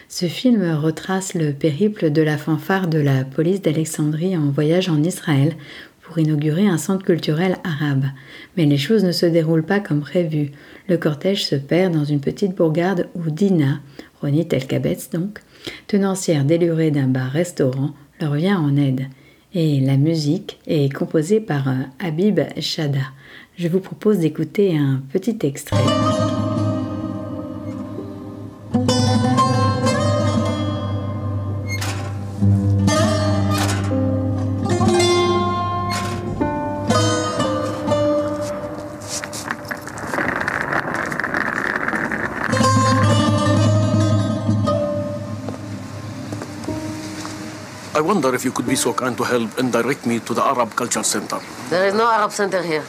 Ce 0.08 0.28
film 0.28 0.64
retrace 0.76 1.34
le 1.34 1.52
périple 1.52 2.12
de 2.12 2.22
la 2.22 2.38
fanfare 2.38 2.88
de 2.88 3.00
la 3.00 3.26
police 3.26 3.62
d'Alexandrie 3.62 4.38
en 4.38 4.50
voyage 4.50 4.88
en 4.88 5.04
Israël 5.04 5.56
pour 6.02 6.20
inaugurer 6.20 6.68
un 6.68 6.78
centre 6.78 7.06
culturel 7.06 7.58
arabe. 7.64 8.06
Mais 8.58 8.66
les 8.66 8.78
choses 8.78 9.04
ne 9.04 9.12
se 9.12 9.26
déroulent 9.26 9.66
pas 9.66 9.80
comme 9.80 10.02
prévu. 10.02 10.52
Le 10.88 10.98
cortège 10.98 11.46
se 11.46 11.56
perd 11.56 11.94
dans 11.94 12.04
une 12.04 12.20
petite 12.20 12.56
bourgade 12.56 13.08
où 13.16 13.30
Dina, 13.30 13.80
Ronit 14.22 14.48
Elkabetz 14.52 15.10
donc, 15.12 15.40
tenancière 15.88 16.46
délurée 16.46 16.92
d'un 16.92 17.08
bar-restaurant, 17.08 17.92
leur 18.20 18.34
vient 18.36 18.60
en 18.60 18.76
aide. 18.78 19.08
Et 19.54 19.80
la 19.82 19.98
musique 19.98 20.60
est 20.68 20.94
composée 20.94 21.42
par 21.42 21.68
euh, 21.68 21.74
Habib 22.00 22.40
Shada. 22.60 23.02
Je 23.58 23.68
vous 23.68 23.80
propose 23.80 24.20
d'écouter 24.20 24.78
un 24.78 25.02
petit 25.12 25.38
extrait. 25.44 25.78
I 47.94 48.00
wonder 48.00 48.34
if 48.34 48.46
you 48.46 48.54
could 48.54 48.66
be 48.66 48.78
so 48.78 48.94
kind 48.94 49.18
to 49.18 49.24
help 49.24 49.58
and 49.58 49.70
direct 49.70 50.06
me 50.06 50.20
to 50.22 50.34
the 50.34 50.42
Arab 50.42 50.74
Culture 50.78 51.04
Center. 51.04 51.40
There 51.70 51.86
is 51.88 51.94
no 51.94 52.10
Arab 52.10 52.32
center 52.32 52.64
here. 52.64 52.86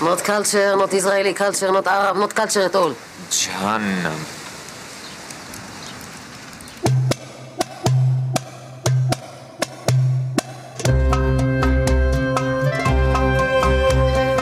Not 0.00 0.24
culture, 0.24 0.74
not 0.74 0.94
Israeli 0.94 1.34
culture, 1.34 1.70
not 1.70 1.86
Arab, 1.86 2.16
not 2.16 2.34
culture 2.34 2.62
at 2.62 2.74
all. 2.74 2.94
Jahannam. 3.28 4.16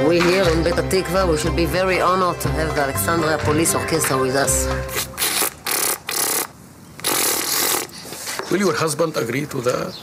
We 0.08 0.20
here 0.20 0.44
in 0.44 0.62
Bet 0.62 0.76
Tikva, 0.88 1.28
we 1.28 1.36
should 1.36 1.56
be 1.56 1.66
very 1.66 2.00
honored 2.00 2.40
to 2.42 2.48
have 2.50 2.76
the 2.76 2.82
Alexandria 2.82 3.38
Police 3.38 3.74
Orchestra 3.74 4.16
with 4.18 4.36
us. 4.36 5.07
Will 8.50 8.60
your 8.60 8.74
husband 8.84 9.12
agree 9.16 9.46
to 9.46 9.58
that? 9.68 9.94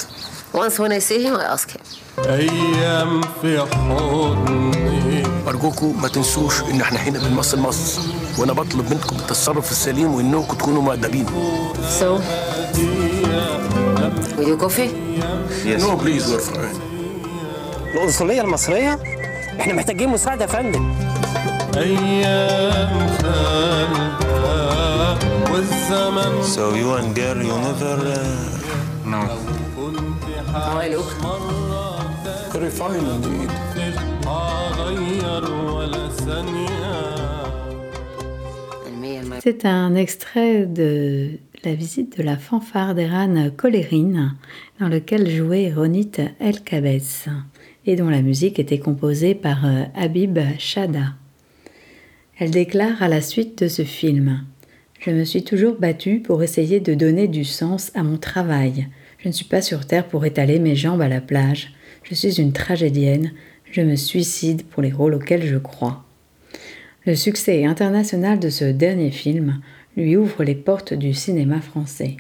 Once 0.54 0.75
when 0.80 0.92
I 0.92 1.00
see 1.00 1.20
him, 1.24 1.36
I 1.36 1.46
ask 1.56 1.70
him. 1.72 1.82
أيام 2.18 3.22
في 3.42 3.60
حضني 3.60 5.24
أرجوكم 5.48 6.02
ما 6.02 6.08
تنسوش 6.08 6.62
إن 6.62 6.82
إحنا 6.82 7.00
هنا 7.00 7.20
بنمثل 7.20 7.60
مصر 7.60 8.02
وأنا 8.40 8.54
بطلب 8.54 8.90
منكم 8.94 9.16
التصرف 9.16 9.72
السليم 9.72 10.14
وإنكم 10.14 10.56
تكونوا 10.58 10.82
مؤدبين. 10.82 11.25
So, 12.00 12.22
will 14.38 14.48
you 14.48 14.58
coffee? 14.58 14.90
Yes. 15.66 15.82
No, 15.82 15.98
please, 15.98 16.28
we're 16.32 16.40
fine. 16.40 16.75
القنصلية 17.96 18.42
المصرية؟ 18.42 19.00
إحنا 19.60 19.74
محتاجين 19.74 20.10
مساعدة 20.10 20.42
يا 20.46 20.50
فندم 20.50 20.94
أيام 21.78 23.08
خالها 23.22 24.65
والزمن 25.55 26.43
So 26.43 26.75
you 26.75 26.95
and 26.95 27.15
girl, 27.15 27.43
you 27.43 27.57
never. 27.67 27.97
Uh... 27.97 28.61
No. 29.05 29.21
How 30.53 30.79
I 30.79 30.89
look? 30.89 31.11
Very 32.53 32.71
fine 32.71 33.07
indeed. 33.15 33.50
أغير 34.27 35.45
ولا 35.75 36.09
ثانية 36.09 37.11
And 38.87 39.00
me 39.00 39.19
and 39.19 39.29
my 39.29 39.41
C'est 39.41 39.65
un 39.65 39.95
extrait 39.95 40.67
de 40.67 41.39
la 41.65 41.75
visite 41.75 42.19
de 42.19 42.23
la 42.23 42.37
fanfare 42.37 42.95
d'Eran 42.95 43.50
Colérine, 43.57 44.35
dans 44.81 44.89
lequel 44.89 45.31
jouait 45.31 45.73
Ronit 45.73 46.12
El 46.41 46.61
Kabes, 46.62 47.00
et 47.87 47.97
dont 47.97 48.11
la 48.11 48.23
musique 48.23 48.59
était 48.59 48.79
composée 48.79 49.35
par 49.35 49.65
euh, 49.65 49.85
Habib 49.95 50.39
Shada. 50.59 51.15
Elle 52.39 52.50
déclare 52.50 53.03
à 53.03 53.09
la 53.09 53.21
suite 53.21 53.62
de 53.62 53.69
ce 53.69 53.83
film 53.83 54.45
Je 55.06 55.12
me 55.12 55.24
suis 55.24 55.44
toujours 55.44 55.76
battue 55.76 56.20
pour 56.20 56.42
essayer 56.42 56.80
de 56.80 56.96
donner 56.96 57.28
du 57.28 57.46
sens 57.46 57.92
à 57.94 58.02
mon 58.02 58.18
travail. 58.18 58.88
Je 59.20 59.28
ne 59.28 59.34
suis 59.34 59.46
pas 59.46 59.62
sur 59.62 59.86
terre 59.86 60.08
pour 60.08 60.26
étaler 60.26 60.58
mes 60.58 60.76
jambes 60.76 61.02
à 61.02 61.08
la 61.08 61.22
plage. 61.22 61.76
Je 62.02 62.16
suis 62.16 62.42
une 62.42 62.54
tragédienne. 62.54 63.32
Je 63.72 63.82
me 63.82 63.98
suicide 63.98 64.64
pour 64.64 64.82
les 64.82 64.92
rôles 64.92 65.14
auxquels 65.14 65.46
je 65.46 65.60
crois. 65.60 66.04
Le 67.06 67.14
succès 67.14 67.66
international 67.66 68.40
de 68.40 68.50
ce 68.50 68.66
dernier 68.66 69.12
film 69.12 69.62
lui 69.96 70.18
ouvre 70.18 70.44
les 70.44 70.56
portes 70.56 70.96
du 70.96 71.14
cinéma 71.14 71.62
français. 71.62 72.18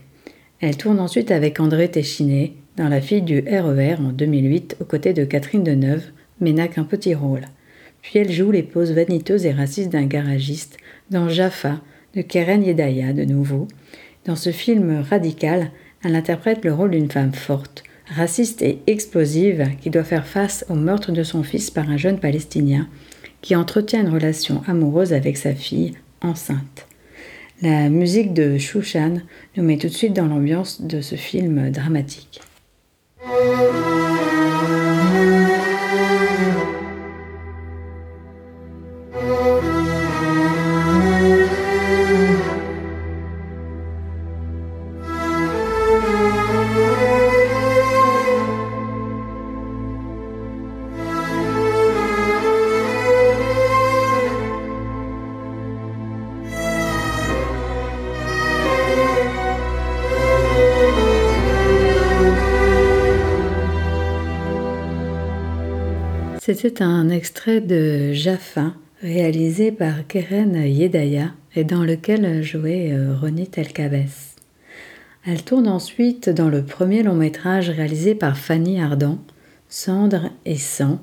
Elle 0.59 0.77
tourne 0.77 0.99
ensuite 0.99 1.31
avec 1.31 1.59
André 1.59 1.89
Téchiné 1.89 2.55
dans 2.77 2.87
La 2.87 3.01
fille 3.01 3.23
du 3.23 3.39
RER 3.39 3.95
en 3.95 4.11
2008 4.11 4.77
aux 4.79 4.85
côtés 4.85 5.13
de 5.13 5.25
Catherine 5.25 5.63
Deneuve, 5.63 6.05
mais 6.39 6.53
n'a 6.53 6.67
qu'un 6.67 6.83
petit 6.83 7.15
rôle. 7.15 7.47
Puis 8.03 8.19
elle 8.19 8.31
joue 8.31 8.51
les 8.51 8.61
poses 8.61 8.91
vaniteuses 8.91 9.47
et 9.47 9.53
racistes 9.53 9.91
d'un 9.91 10.05
garagiste 10.05 10.77
dans 11.09 11.29
Jaffa 11.29 11.81
de 12.15 12.21
Keren 12.21 12.63
Yedaya 12.63 13.13
de 13.13 13.25
nouveau. 13.25 13.67
Dans 14.25 14.35
ce 14.35 14.51
film 14.51 15.03
radical, 15.09 15.71
elle 16.03 16.15
interprète 16.15 16.63
le 16.63 16.73
rôle 16.73 16.91
d'une 16.91 17.11
femme 17.11 17.33
forte, 17.33 17.83
raciste 18.07 18.61
et 18.61 18.79
explosive 18.87 19.69
qui 19.81 19.89
doit 19.89 20.03
faire 20.03 20.27
face 20.27 20.65
au 20.69 20.75
meurtre 20.75 21.11
de 21.11 21.23
son 21.23 21.43
fils 21.43 21.71
par 21.71 21.89
un 21.89 21.97
jeune 21.97 22.19
Palestinien 22.19 22.87
qui 23.41 23.55
entretient 23.55 24.01
une 24.01 24.13
relation 24.13 24.63
amoureuse 24.67 25.13
avec 25.13 25.37
sa 25.37 25.53
fille 25.53 25.93
enceinte. 26.21 26.87
La 27.61 27.89
musique 27.89 28.33
de 28.33 28.57
Shushan 28.57 29.21
nous 29.55 29.63
met 29.63 29.77
tout 29.77 29.87
de 29.87 29.93
suite 29.93 30.13
dans 30.13 30.25
l'ambiance 30.25 30.81
de 30.81 31.01
ce 31.01 31.15
film 31.15 31.69
dramatique. 31.71 32.41
C'était 66.47 66.83
un 66.83 67.09
extrait 67.09 67.59
de 67.59 68.13
Jaffa 68.13 68.73
réalisé 69.01 69.71
par 69.71 70.05
Keren 70.07 70.53
Yedaya 70.53 71.31
et 71.55 71.63
dans 71.63 71.81
lequel 71.83 72.43
jouait 72.43 72.91
euh, 72.91 73.15
Ronit 73.19 73.49
Elkabes. 73.55 74.05
Elle 75.25 75.43
tourne 75.43 75.67
ensuite 75.67 76.29
dans 76.29 76.49
le 76.49 76.63
premier 76.63 77.01
long 77.01 77.15
métrage 77.15 77.71
réalisé 77.71 78.13
par 78.13 78.37
Fanny 78.37 78.79
Ardant, 78.79 79.17
Cendre 79.69 80.29
et 80.45 80.55
sang, 80.55 80.99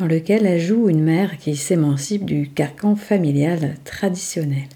dans 0.00 0.06
lequel 0.06 0.46
elle 0.46 0.58
joue 0.58 0.88
une 0.88 1.02
mère 1.02 1.36
qui 1.36 1.54
s'émancipe 1.54 2.24
du 2.24 2.48
carcan 2.48 2.96
familial 2.96 3.74
traditionnel. 3.84 4.70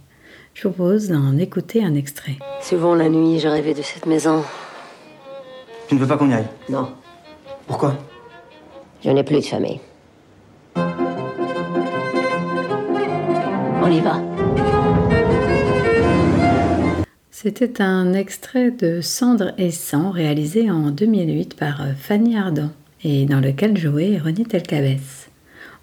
Je 0.52 0.68
vous 0.68 0.74
propose 0.74 1.08
d'en 1.08 1.38
écouter 1.38 1.82
un 1.82 1.94
extrait. 1.94 2.36
Souvent 2.60 2.94
la 2.94 3.08
nuit, 3.08 3.40
je 3.40 3.48
rêvais 3.48 3.72
de 3.72 3.80
cette 3.80 4.04
maison. 4.04 4.44
Tu 5.88 5.94
ne 5.94 6.00
veux 6.00 6.06
pas 6.06 6.18
qu'on 6.18 6.28
y 6.28 6.34
aille? 6.34 6.48
Non, 6.68 6.90
Pourquoi? 7.66 7.96
Je 9.02 9.08
n'ai 9.08 9.24
plus 9.24 9.36
de 9.36 9.40
famille. 9.40 9.80
On 13.84 13.90
y 13.90 14.00
va. 14.00 14.22
C'était 17.30 17.82
un 17.82 18.12
extrait 18.12 18.70
de 18.70 19.00
Cendre 19.00 19.52
et 19.58 19.72
sang 19.72 20.10
réalisé 20.10 20.70
en 20.70 20.90
2008 20.90 21.54
par 21.54 21.84
Fanny 21.98 22.36
Ardant 22.36 22.70
et 23.02 23.26
dans 23.26 23.40
lequel 23.40 23.76
jouait 23.76 24.18
Ronit 24.18 24.46
Elkabes. 24.52 25.00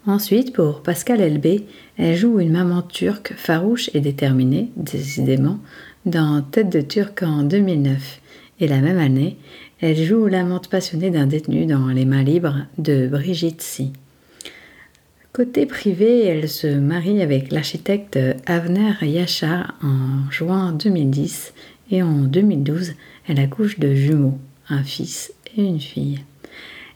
Ensuite, 0.06 0.54
pour 0.54 0.82
Pascal 0.82 1.20
Elbé, 1.20 1.66
elle 1.98 2.16
joue 2.16 2.40
une 2.40 2.52
maman 2.52 2.80
turque 2.80 3.34
farouche 3.36 3.90
et 3.92 4.00
déterminée, 4.00 4.70
décidément, 4.76 5.58
dans 6.06 6.40
Tête 6.40 6.70
de 6.70 6.80
Turc 6.80 7.22
en 7.22 7.42
2009. 7.42 8.20
Et 8.60 8.68
la 8.68 8.80
même 8.80 8.98
année, 8.98 9.36
elle 9.80 10.02
joue 10.02 10.26
l'amante 10.26 10.68
passionnée 10.68 11.10
d'un 11.10 11.26
détenu 11.26 11.66
dans 11.66 11.88
Les 11.88 12.06
mains 12.06 12.22
libres 12.22 12.66
de 12.78 13.06
Brigitte 13.06 13.60
Si. 13.60 13.92
Côté 15.32 15.64
privé, 15.64 16.24
elle 16.24 16.48
se 16.48 16.66
marie 16.66 17.22
avec 17.22 17.52
l'architecte 17.52 18.18
Avner 18.46 18.94
Yachar 19.02 19.74
en 19.80 20.28
juin 20.28 20.72
2010 20.72 21.54
et 21.92 22.02
en 22.02 22.22
2012, 22.22 22.94
elle 23.28 23.38
accouche 23.38 23.78
de 23.78 23.94
jumeaux, 23.94 24.38
un 24.68 24.82
fils 24.82 25.32
et 25.56 25.62
une 25.62 25.78
fille. 25.78 26.18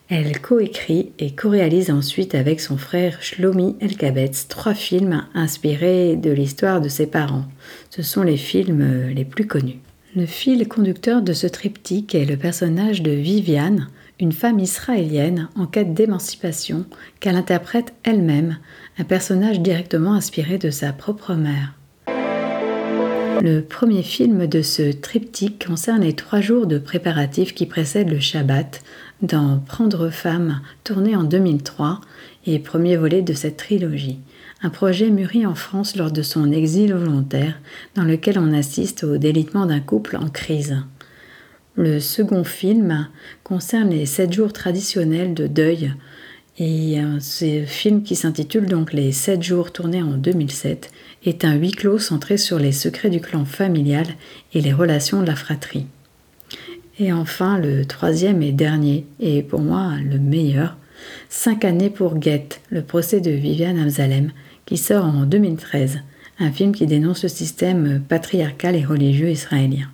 Elle 0.09 0.41
coécrit 0.41 1.13
et 1.21 1.31
co-réalise 1.31 1.93
ensuite 1.93 2.35
avec 2.35 2.61
son 2.61 2.77
frère 2.77 3.23
Shlomi 3.23 3.77
Elkabetz 3.81 4.49
trois 4.49 4.75
films 4.75 5.25
inspirés 5.35 6.17
de 6.17 6.33
l'histoire 6.33 6.81
de 6.81 6.89
ses 6.89 7.07
parents. 7.07 7.47
Ce 7.89 8.03
sont 8.03 8.25
les 8.25 8.37
films 8.37 9.11
les 9.15 9.25
plus 9.25 9.47
connus. 9.47 9.79
Le 10.17 10.27
fil 10.27 10.69
conducteur 10.69 11.23
de 11.23 11.33
ce 11.33 11.49
triptyque 11.49 12.15
est 12.15 12.25
le 12.25 12.37
personnage 12.37 13.03
de 13.03 13.11
Viviane, 13.11 13.89
une 14.21 14.31
femme 14.31 14.61
israélienne 14.61 15.49
en 15.57 15.67
quête 15.67 15.93
d'émancipation 15.93 16.85
qu'elle 17.19 17.35
interprète 17.35 17.95
elle-même, 18.05 18.59
un 18.97 19.03
personnage 19.03 19.59
directement 19.59 20.15
inspiré 20.15 20.57
de 20.57 20.71
sa 20.71 20.93
propre 20.93 21.35
mère. 21.35 21.75
Le 23.43 23.61
premier 23.63 24.05
film 24.05 24.47
de 24.47 24.63
ce 24.63 24.93
triptyque 24.93 25.67
concerne 25.67 26.03
les 26.03 26.15
trois 26.15 26.41
jours 26.41 26.69
de 26.69 26.79
préparatifs 26.79 27.53
qui 27.53 27.67
précèdent 27.67 28.11
le 28.11 28.21
Shabbat 28.21 28.85
dans 29.21 29.59
Prendre 29.67 30.11
femme, 30.11 30.61
tourné 30.85 31.17
en 31.17 31.25
2003 31.25 32.01
et 32.47 32.61
premier 32.61 32.97
volet 32.97 33.23
de 33.23 33.33
cette 33.33 33.57
trilogie. 33.57 34.21
Un 34.65 34.71
projet 34.71 35.11
mûri 35.11 35.45
en 35.45 35.55
France 35.55 35.95
lors 35.95 36.11
de 36.11 36.23
son 36.23 36.51
exil 36.51 36.95
volontaire, 36.95 37.61
dans 37.97 38.03
lequel 38.03 38.39
on 38.39 38.55
assiste 38.55 39.05
au 39.05 39.19
délitement 39.19 39.67
d'un 39.67 39.81
couple 39.81 40.17
en 40.17 40.31
crise. 40.31 40.79
Le 41.77 42.01
second 42.01 42.45
film 42.45 43.09
concerne 43.43 43.91
les 43.91 44.07
sept 44.07 44.33
jours 44.33 44.55
traditionnels 44.55 45.35
de 45.35 45.47
deuil. 45.47 45.93
Et 46.59 46.97
ce 47.21 47.65
film 47.67 48.05
qui 48.05 48.17
s'intitule 48.17 48.65
donc 48.65 48.95
Les 48.95 49.13
sept 49.13 49.43
jours 49.43 49.71
tournés 49.71 50.03
en 50.03 50.17
2007 50.17 50.91
est 51.27 51.45
un 51.45 51.57
huis 51.57 51.73
clos 51.73 51.99
centré 51.99 52.39
sur 52.39 52.59
les 52.59 52.73
secrets 52.73 53.11
du 53.11 53.21
clan 53.21 53.45
familial 53.45 54.07
et 54.55 54.63
les 54.63 54.73
relations 54.73 55.21
de 55.21 55.27
la 55.27 55.37
fratrie. 55.37 55.85
Et 56.99 57.13
enfin, 57.13 57.59
le 57.59 57.85
troisième 57.85 58.43
et 58.43 58.53
dernier, 58.53 59.05
et 59.21 59.43
pour 59.43 59.61
moi 59.61 59.93
le 60.03 60.19
meilleur, 60.19 60.79
Cinq 61.29 61.65
années 61.65 61.91
pour 61.91 62.21
Get, 62.21 62.61
le 62.71 62.83
procès 62.83 63.21
de 63.21 63.31
Viviane 63.31 63.79
Amzalem, 63.79 64.31
qui 64.67 64.77
sort 64.77 65.05
en 65.05 65.25
2013, 65.25 66.01
un 66.41 66.51
film 66.51 66.73
qui 66.73 66.87
dénonce 66.87 67.23
le 67.23 67.29
système 67.29 68.03
patriarcal 68.09 68.77
et 68.77 68.85
religieux 68.85 69.31
israélien. 69.31 69.89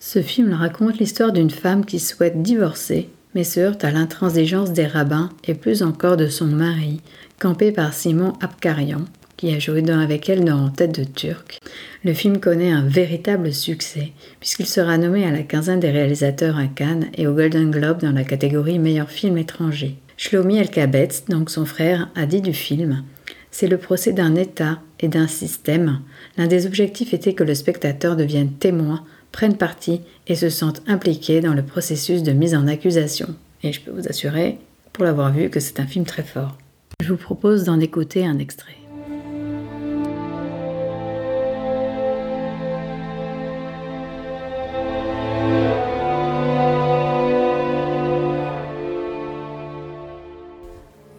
Ce 0.00 0.22
film 0.22 0.52
raconte 0.52 0.98
l'histoire 0.98 1.32
d'une 1.32 1.50
femme 1.50 1.84
qui 1.84 1.98
souhaite 1.98 2.42
divorcer, 2.42 3.08
mais 3.34 3.44
se 3.44 3.60
heurte 3.60 3.84
à 3.84 3.90
l'intransigeance 3.90 4.72
des 4.72 4.86
rabbins 4.86 5.30
et 5.44 5.54
plus 5.54 5.82
encore 5.82 6.16
de 6.16 6.26
son 6.26 6.46
mari, 6.46 7.00
campé 7.38 7.72
par 7.72 7.94
Simon 7.94 8.32
Abkarian, 8.40 9.04
qui 9.36 9.54
a 9.54 9.58
joué 9.58 9.88
avec 9.90 10.28
elle 10.28 10.44
dans 10.44 10.68
Tête 10.68 10.98
de 10.98 11.04
Turc. 11.04 11.60
Le 12.04 12.12
film 12.12 12.40
connaît 12.40 12.72
un 12.72 12.86
véritable 12.86 13.52
succès, 13.54 14.12
puisqu'il 14.38 14.66
sera 14.66 14.98
nommé 14.98 15.24
à 15.24 15.30
la 15.30 15.42
quinzaine 15.42 15.80
des 15.80 15.90
réalisateurs 15.90 16.58
à 16.58 16.66
Cannes 16.66 17.06
et 17.16 17.26
au 17.26 17.32
Golden 17.32 17.70
Globe 17.70 18.02
dans 18.02 18.12
la 18.12 18.24
catégorie 18.24 18.78
meilleur 18.78 19.10
film 19.10 19.38
étranger. 19.38 19.96
Shlomi 20.22 20.58
Elkabetz, 20.58 21.24
donc 21.30 21.48
son 21.48 21.64
frère, 21.64 22.10
a 22.14 22.26
dit 22.26 22.42
du 22.42 22.52
film 22.52 23.04
C'est 23.50 23.68
le 23.68 23.78
procès 23.78 24.12
d'un 24.12 24.34
État 24.34 24.80
et 25.00 25.08
d'un 25.08 25.26
système. 25.26 26.00
L'un 26.36 26.46
des 26.46 26.66
objectifs 26.66 27.14
était 27.14 27.32
que 27.32 27.42
le 27.42 27.54
spectateur 27.54 28.16
devienne 28.16 28.52
témoin, 28.52 29.02
prenne 29.32 29.56
parti 29.56 30.02
et 30.26 30.34
se 30.34 30.50
sente 30.50 30.82
impliqué 30.86 31.40
dans 31.40 31.54
le 31.54 31.62
processus 31.62 32.22
de 32.22 32.32
mise 32.32 32.54
en 32.54 32.68
accusation. 32.68 33.34
Et 33.62 33.72
je 33.72 33.80
peux 33.80 33.92
vous 33.92 34.08
assurer, 34.08 34.58
pour 34.92 35.04
l'avoir 35.04 35.32
vu, 35.32 35.48
que 35.48 35.58
c'est 35.58 35.80
un 35.80 35.86
film 35.86 36.04
très 36.04 36.22
fort. 36.22 36.58
Je 37.02 37.08
vous 37.08 37.16
propose 37.16 37.64
d'en 37.64 37.80
écouter 37.80 38.26
un 38.26 38.38
extrait. 38.38 38.79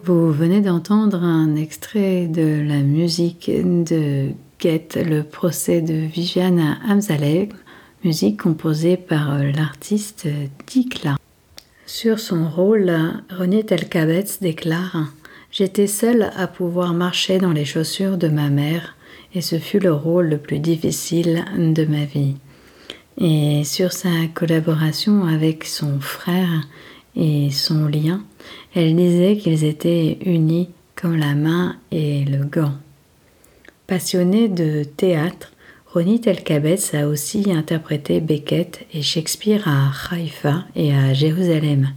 Vous 0.04 0.32
venez 0.32 0.60
d'entendre 0.60 1.22
un 1.22 1.54
extrait 1.54 2.26
de 2.26 2.60
la 2.66 2.80
musique 2.80 3.48
de 3.48 4.30
Get, 4.58 4.88
le 4.96 5.22
procès 5.22 5.80
de 5.80 5.94
Viviane 5.94 6.76
Amzaleh, 6.88 7.50
musique 8.02 8.42
composée 8.42 8.96
par 8.96 9.38
l'artiste 9.38 10.26
Dikla. 10.66 11.14
Sur 11.86 12.18
son 12.18 12.48
rôle, 12.48 12.92
René 13.30 13.62
Telkabetz 13.62 14.40
déclare 14.40 15.12
J'étais 15.52 15.86
seule 15.86 16.32
à 16.36 16.48
pouvoir 16.48 16.94
marcher 16.94 17.38
dans 17.38 17.52
les 17.52 17.64
chaussures 17.64 18.18
de 18.18 18.26
ma 18.26 18.48
mère 18.48 18.96
et 19.36 19.40
ce 19.40 19.60
fut 19.60 19.78
le 19.78 19.92
rôle 19.92 20.30
le 20.30 20.38
plus 20.38 20.58
difficile 20.58 21.44
de 21.56 21.84
ma 21.84 22.06
vie. 22.06 22.34
Et 23.18 23.62
sur 23.62 23.92
sa 23.92 24.26
collaboration 24.34 25.26
avec 25.26 25.64
son 25.64 26.00
frère 26.00 26.66
et 27.14 27.50
son 27.50 27.86
lien, 27.86 28.24
elle 28.74 28.96
disait 28.96 29.36
qu'ils 29.36 29.64
étaient 29.64 30.18
unis 30.24 30.70
comme 30.94 31.16
la 31.16 31.34
main 31.34 31.76
et 31.90 32.24
le 32.24 32.44
gant. 32.44 32.74
Passionnée 33.86 34.48
de 34.48 34.84
théâtre, 34.84 35.52
Ronit 35.92 36.22
Telkabetz 36.22 36.94
a 36.94 37.06
aussi 37.06 37.52
interprété 37.52 38.20
Beckett 38.20 38.86
et 38.94 39.02
Shakespeare 39.02 39.68
à 39.68 39.90
Haïfa 40.10 40.64
et 40.74 40.94
à 40.94 41.12
Jérusalem. 41.12 41.90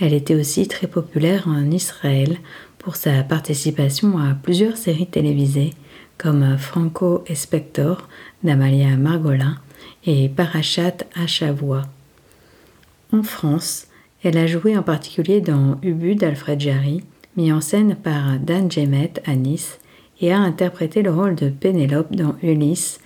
Elle 0.00 0.12
était 0.12 0.36
aussi 0.36 0.68
très 0.68 0.86
populaire 0.86 1.48
en 1.48 1.70
Israël 1.70 2.36
pour 2.78 2.96
sa 2.96 3.22
participation 3.22 4.18
à 4.18 4.34
plusieurs 4.34 4.76
séries 4.76 5.06
télévisées 5.06 5.72
comme 6.18 6.56
Franco 6.58 7.24
Spector 7.34 8.08
d'Amalia 8.42 8.96
Margolin 8.96 9.56
et 10.06 10.28
Parachat 10.28 10.98
Shavua. 11.26 11.82
En 13.12 13.22
France, 13.22 13.88
elle 14.24 14.38
a 14.38 14.46
joué 14.46 14.76
en 14.76 14.82
particulier 14.82 15.40
dans 15.40 15.78
Ubu 15.82 16.14
d'Alfred 16.14 16.58
Jarry, 16.58 17.02
mis 17.36 17.52
en 17.52 17.60
scène 17.60 17.94
par 17.94 18.38
Dan 18.40 18.70
Jemet 18.70 19.12
à 19.26 19.36
Nice, 19.36 19.78
et 20.20 20.32
a 20.32 20.38
interprété 20.38 21.02
le 21.02 21.10
rôle 21.10 21.34
de 21.34 21.50
Pénélope 21.50 22.14
dans 22.14 22.34
Ulysse 22.42 23.00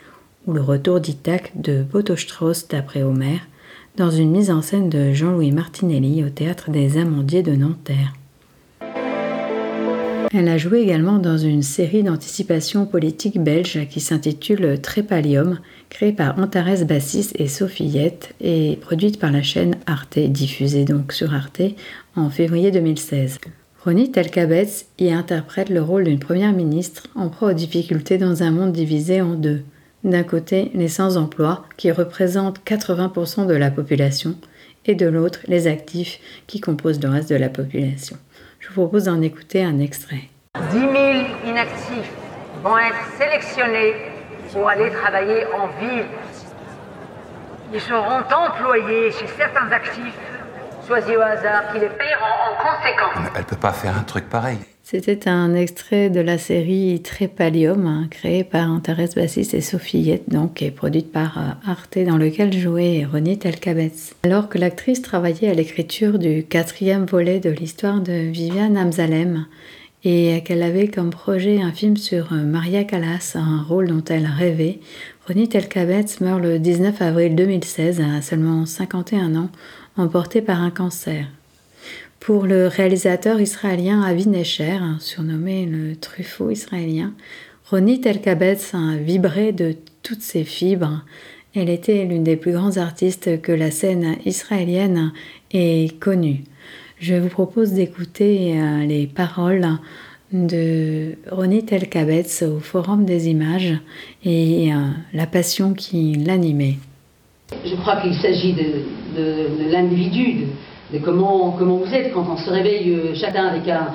ou 0.46 0.52
le 0.52 0.60
retour 0.60 1.00
d'Ithaque 1.00 1.52
de 1.60 1.82
Botostrauss 1.82 2.68
d'après 2.68 3.02
Homère, 3.02 3.40
dans 3.96 4.10
une 4.10 4.30
mise 4.30 4.50
en 4.50 4.62
scène 4.62 4.88
de 4.88 5.12
Jean-Louis 5.12 5.50
Martinelli 5.50 6.22
au 6.24 6.30
théâtre 6.30 6.70
des 6.70 6.98
Amandiers 6.98 7.42
de 7.42 7.56
Nanterre. 7.56 8.17
Elle 10.30 10.48
a 10.48 10.58
joué 10.58 10.80
également 10.80 11.18
dans 11.18 11.38
une 11.38 11.62
série 11.62 12.02
d'anticipation 12.02 12.84
politique 12.84 13.42
belge 13.42 13.88
qui 13.88 14.00
s'intitule 14.00 14.78
Trépalium, 14.82 15.58
créée 15.88 16.12
par 16.12 16.38
Antares 16.38 16.84
Bassis 16.84 17.30
et 17.36 17.48
Sophiette 17.48 18.34
et 18.42 18.78
produite 18.82 19.18
par 19.18 19.32
la 19.32 19.42
chaîne 19.42 19.76
Arte, 19.86 20.18
diffusée 20.18 20.84
donc 20.84 21.14
sur 21.14 21.32
Arte 21.32 21.62
en 22.14 22.28
février 22.28 22.70
2016. 22.70 23.38
Ronit 23.82 24.12
Telkabetz 24.12 24.86
y 24.98 25.10
interprète 25.10 25.70
le 25.70 25.80
rôle 25.80 26.04
d'une 26.04 26.18
première 26.18 26.52
ministre 26.52 27.04
en 27.14 27.30
proie 27.30 27.52
aux 27.52 27.54
difficultés 27.54 28.18
dans 28.18 28.42
un 28.42 28.50
monde 28.50 28.72
divisé 28.72 29.22
en 29.22 29.34
deux. 29.34 29.62
D'un 30.04 30.24
côté, 30.24 30.70
les 30.74 30.88
sans-emploi, 30.88 31.64
qui 31.78 31.90
représentent 31.90 32.60
80% 32.66 33.46
de 33.46 33.54
la 33.54 33.70
population, 33.70 34.34
et 34.84 34.94
de 34.94 35.06
l'autre, 35.06 35.40
les 35.48 35.66
actifs, 35.66 36.20
qui 36.46 36.60
composent 36.60 37.02
le 37.02 37.08
reste 37.08 37.30
de 37.30 37.36
la 37.36 37.48
population. 37.48 38.16
Je 38.60 38.68
vous 38.68 38.74
propose 38.74 39.04
d'en 39.04 39.20
écouter 39.22 39.64
un 39.64 39.78
extrait. 39.80 40.28
10 40.72 40.78
000 40.78 40.92
inactifs 41.46 42.10
vont 42.62 42.78
être 42.78 43.12
sélectionnés 43.16 43.94
pour 44.52 44.68
aller 44.68 44.90
travailler 44.90 45.44
en 45.54 45.68
ville. 45.80 46.06
Ils 47.72 47.80
seront 47.80 48.22
employés 48.30 49.12
chez 49.12 49.26
certains 49.36 49.70
actifs 49.70 50.18
choisis 50.88 51.16
au 51.16 51.20
hasard 51.20 51.70
qui 51.72 51.80
les 51.80 51.88
paieront 51.90 52.36
en 52.48 52.54
conséquence. 52.56 53.30
Elle 53.36 53.44
peut 53.44 53.56
pas 53.56 53.72
faire 53.72 53.96
un 53.96 54.02
truc 54.02 54.28
pareil. 54.28 54.58
C'était 54.90 55.28
un 55.28 55.54
extrait 55.54 56.08
de 56.08 56.20
la 56.20 56.38
série 56.38 57.02
Trépalium, 57.04 57.86
hein, 57.86 58.06
créée 58.10 58.42
par 58.42 58.70
Antares 58.70 59.14
Bassis 59.14 59.50
et 59.52 59.60
Sophiette, 59.60 60.30
donc, 60.30 60.62
et 60.62 60.70
produite 60.70 61.12
par 61.12 61.36
euh, 61.36 61.70
Arte, 61.70 61.98
dans 61.98 62.16
lequel 62.16 62.54
jouait 62.54 63.04
René 63.04 63.36
Telkabetz. 63.36 64.14
Alors 64.22 64.48
que 64.48 64.56
l'actrice 64.56 65.02
travaillait 65.02 65.50
à 65.50 65.52
l'écriture 65.52 66.18
du 66.18 66.42
quatrième 66.42 67.04
volet 67.04 67.38
de 67.38 67.50
l'histoire 67.50 68.00
de 68.00 68.30
Viviane 68.30 68.78
Amzalem, 68.78 69.44
et 70.04 70.42
qu'elle 70.46 70.62
avait 70.62 70.88
comme 70.88 71.10
projet 71.10 71.60
un 71.60 71.72
film 71.72 71.98
sur 71.98 72.32
euh, 72.32 72.36
Maria 72.36 72.84
Callas, 72.84 73.34
un 73.34 73.62
rôle 73.62 73.88
dont 73.88 74.04
elle 74.08 74.24
rêvait, 74.24 74.78
René 75.26 75.48
Telkabetz 75.48 76.22
meurt 76.22 76.40
le 76.40 76.58
19 76.58 77.02
avril 77.02 77.36
2016 77.36 78.00
à 78.00 78.22
seulement 78.22 78.64
51 78.64 79.36
ans, 79.36 79.50
emporté 79.98 80.40
par 80.40 80.62
un 80.62 80.70
cancer. 80.70 81.26
Pour 82.20 82.46
le 82.46 82.66
réalisateur 82.66 83.40
israélien 83.40 84.02
Avi 84.02 84.28
Necher, 84.28 84.78
surnommé 85.00 85.66
le 85.66 85.96
Truffaut 85.96 86.50
israélien, 86.50 87.14
Ronit 87.70 88.00
Elkabetz 88.04 88.74
a 88.74 88.96
vibré 88.96 89.52
de 89.52 89.76
toutes 90.02 90.22
ses 90.22 90.44
fibres. 90.44 91.04
Elle 91.54 91.68
était 91.68 92.04
l'une 92.04 92.24
des 92.24 92.36
plus 92.36 92.52
grandes 92.52 92.78
artistes 92.78 93.40
que 93.40 93.52
la 93.52 93.70
scène 93.70 94.16
israélienne 94.24 95.12
ait 95.52 95.88
connue. 96.00 96.44
Je 96.98 97.14
vous 97.14 97.28
propose 97.28 97.72
d'écouter 97.72 98.58
euh, 98.58 98.84
les 98.84 99.06
paroles 99.06 99.68
de 100.32 101.14
Ronit 101.30 101.66
Elkabetz 101.70 102.42
au 102.42 102.58
Forum 102.58 103.04
des 103.04 103.28
images 103.28 103.74
et 104.24 104.72
euh, 104.72 104.76
la 105.14 105.26
passion 105.26 105.74
qui 105.74 106.14
l'animait. 106.14 106.78
Je 107.64 107.76
crois 107.76 108.00
qu'il 108.02 108.14
s'agit 108.14 108.52
de 108.52 109.70
l'individu, 109.70 110.48
de 110.92 110.98
comment, 110.98 111.54
comment 111.58 111.76
vous 111.76 111.94
êtes 111.94 112.12
quand 112.12 112.26
on 112.30 112.36
se 112.36 112.50
réveille 112.50 112.92
euh, 112.94 113.14
chacun 113.14 113.46
avec 113.46 113.68
un, 113.68 113.88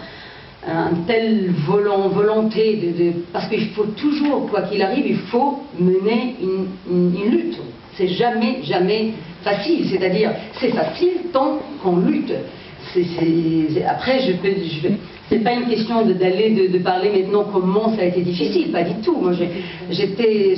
un 0.67 0.91
tel 1.07 1.51
volant, 1.67 2.07
volonté, 2.09 2.75
de, 2.75 3.11
parce 3.31 3.47
qu'il 3.49 3.69
faut 3.69 3.85
toujours, 3.85 4.49
quoi 4.49 4.63
qu'il 4.63 4.81
arrive, 4.81 5.05
il 5.05 5.17
faut 5.17 5.59
mener 5.79 6.35
une, 6.41 7.29
lutte. 7.29 7.59
C'est 7.95 8.07
jamais, 8.07 8.63
jamais 8.63 9.13
facile. 9.43 9.87
C'est-à-dire, 9.89 10.31
c'est 10.59 10.71
facile 10.71 11.29
tant 11.31 11.59
qu'on 11.83 11.97
lutte. 11.97 12.33
après, 13.87 14.19
je 14.21 14.33
peux, 14.33 14.49
c'est 15.29 15.39
pas 15.39 15.53
une 15.53 15.67
question 15.67 16.05
d'aller 16.05 16.69
de, 16.69 16.77
parler 16.79 17.09
maintenant 17.09 17.45
comment 17.51 17.95
ça 17.95 18.01
a 18.01 18.05
été 18.05 18.21
difficile, 18.21 18.71
pas 18.71 18.83
du 18.83 19.01
tout. 19.01 19.15
Moi, 19.15 19.31
j'étais 19.89 20.55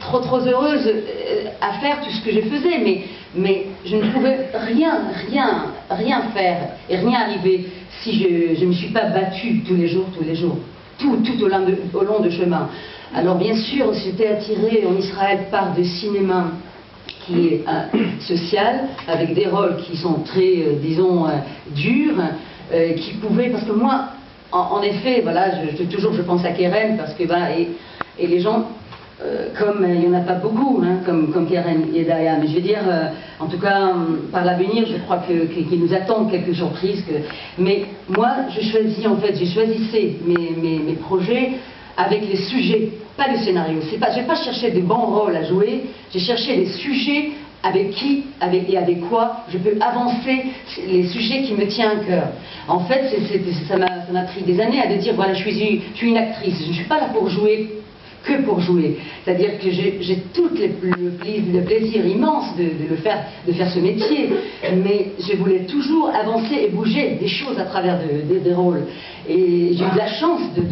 trop 0.00 0.18
trop 0.18 0.40
heureuse 0.40 0.86
euh, 0.86 1.48
à 1.60 1.74
faire 1.80 2.00
tout 2.02 2.10
ce 2.10 2.24
que 2.24 2.32
je 2.32 2.40
faisais, 2.40 3.04
mais 3.34 3.66
je 3.84 3.96
ne 3.96 4.10
pouvais 4.10 4.50
rien, 4.54 5.00
rien, 5.30 5.66
rien 5.90 6.22
faire 6.34 6.70
et 6.90 6.96
rien 6.96 7.20
arriver 7.20 7.66
si 8.00 8.20
je 8.54 8.60
ne 8.60 8.66
me 8.66 8.72
suis 8.72 8.88
pas 8.88 9.06
battue 9.06 9.62
tous 9.66 9.76
les 9.76 9.88
jours, 9.88 10.06
tous 10.16 10.24
les 10.24 10.34
jours, 10.34 10.56
tout, 10.98 11.16
tout 11.24 11.42
au, 11.42 11.48
long 11.48 12.20
de, 12.20 12.24
de 12.24 12.30
chemin. 12.30 12.68
Alors 13.14 13.36
bien 13.36 13.54
sûr, 13.54 13.92
j'étais 13.94 14.28
attirée 14.28 14.84
en 14.86 14.96
Israël 14.96 15.46
par 15.50 15.74
le 15.76 15.84
cinéma 15.84 16.52
qui 17.28 17.46
est 17.46 17.64
euh, 17.68 18.20
social, 18.20 18.88
avec 19.06 19.34
des 19.34 19.46
rôles 19.46 19.76
qui 19.76 19.96
sont 19.96 20.20
très, 20.24 20.62
euh, 20.62 20.78
disons, 20.80 21.26
euh, 21.26 21.32
durs, 21.74 22.22
qui 22.96 23.14
pouvaient, 23.14 23.50
parce 23.50 23.64
que 23.64 23.72
moi, 23.72 24.10
en, 24.52 24.82
effet, 24.82 25.20
voilà, 25.22 25.50
je, 25.76 25.84
toujours 25.84 26.12
je 26.12 26.22
pense 26.22 26.44
à 26.44 26.50
Keren, 26.52 26.96
parce 26.96 27.14
que, 27.14 27.24
voilà, 27.24 27.56
et, 27.56 27.68
et 28.18 28.26
les 28.26 28.40
gens 28.40 28.66
euh, 29.20 29.48
comme 29.58 29.84
il 29.84 29.98
n'y 29.98 30.06
en 30.06 30.16
a 30.16 30.20
pas 30.20 30.34
beaucoup, 30.34 30.80
hein, 30.84 31.00
comme, 31.04 31.32
comme 31.32 31.48
Keren 31.48 31.88
et 31.92 32.04
Daya, 32.04 32.36
mais 32.40 32.46
je 32.46 32.54
veux 32.54 32.60
dire, 32.60 32.82
euh, 32.86 33.08
en 33.40 33.46
tout 33.46 33.58
cas, 33.58 33.92
par 34.30 34.44
l'avenir, 34.44 34.86
je 34.86 34.96
crois 34.98 35.24
qu'il 35.26 35.48
que, 35.48 35.68
qu'il 35.68 35.80
nous 35.80 35.92
attend 35.92 36.26
quelques 36.26 36.54
surprises. 36.54 37.04
Que... 37.04 37.14
Mais 37.58 37.86
moi, 38.08 38.28
je 38.56 38.60
choisis, 38.60 39.04
en 39.06 39.16
fait, 39.16 39.34
j'ai 39.34 39.46
choisi 39.46 39.90
mes, 40.24 40.52
mes, 40.62 40.78
mes 40.78 40.92
projets 40.92 41.54
avec 41.96 42.28
les 42.28 42.36
sujets, 42.36 42.90
pas 43.16 43.26
le 43.26 43.38
scénario. 43.38 43.80
C'est 43.90 43.98
pas, 43.98 44.12
je 44.12 44.20
n'ai 44.20 44.26
pas 44.26 44.36
cherché 44.36 44.70
de 44.70 44.80
bons 44.82 45.06
rôles 45.06 45.34
à 45.34 45.42
jouer, 45.42 45.86
j'ai 46.12 46.20
cherché 46.20 46.54
les 46.54 46.66
sujets 46.66 47.30
avec 47.62 47.90
qui 47.90 48.24
avec, 48.40 48.70
et 48.70 48.78
avec 48.78 49.00
quoi 49.08 49.44
je 49.52 49.58
peux 49.58 49.76
avancer 49.80 50.44
les 50.86 51.08
sujets 51.08 51.42
qui 51.42 51.54
me 51.54 51.66
tiennent 51.66 51.98
à 52.00 52.04
cœur. 52.04 52.28
En 52.68 52.80
fait, 52.80 53.10
ça 53.68 53.76
m'a 53.76 54.22
pris 54.22 54.42
des 54.42 54.60
années 54.60 54.80
à 54.80 54.86
dire, 54.96 55.14
voilà, 55.14 55.34
je 55.34 55.40
suis, 55.40 55.82
je 55.92 55.96
suis 55.96 56.08
une 56.08 56.16
actrice, 56.16 56.62
je 56.62 56.68
ne 56.68 56.74
suis 56.74 56.84
pas 56.84 57.00
là 57.00 57.08
pour 57.12 57.28
jouer 57.28 57.78
que 58.24 58.42
pour 58.42 58.60
jouer. 58.60 58.98
C'est-à-dire 59.24 59.58
que 59.58 59.70
j'ai 59.70 60.18
tout 60.34 60.50
le, 60.54 61.60
plaisir 61.60 62.06
immense 62.06 62.54
de, 62.56 62.96
faire, 62.96 63.24
ce 63.46 63.78
métier, 63.78 64.30
mais 64.84 65.12
je 65.18 65.36
voulais 65.36 65.60
toujours 65.60 66.10
avancer 66.10 66.54
et 66.54 66.68
bouger 66.68 67.16
des 67.20 67.28
choses 67.28 67.58
à 67.58 67.64
travers 67.64 67.98
des 67.98 68.54
rôles. 68.54 68.84
Et 69.28 69.70
j'ai 69.72 69.84
eu 69.84 69.96
la 69.96 70.08
chance 70.08 70.40
de, 70.56 70.62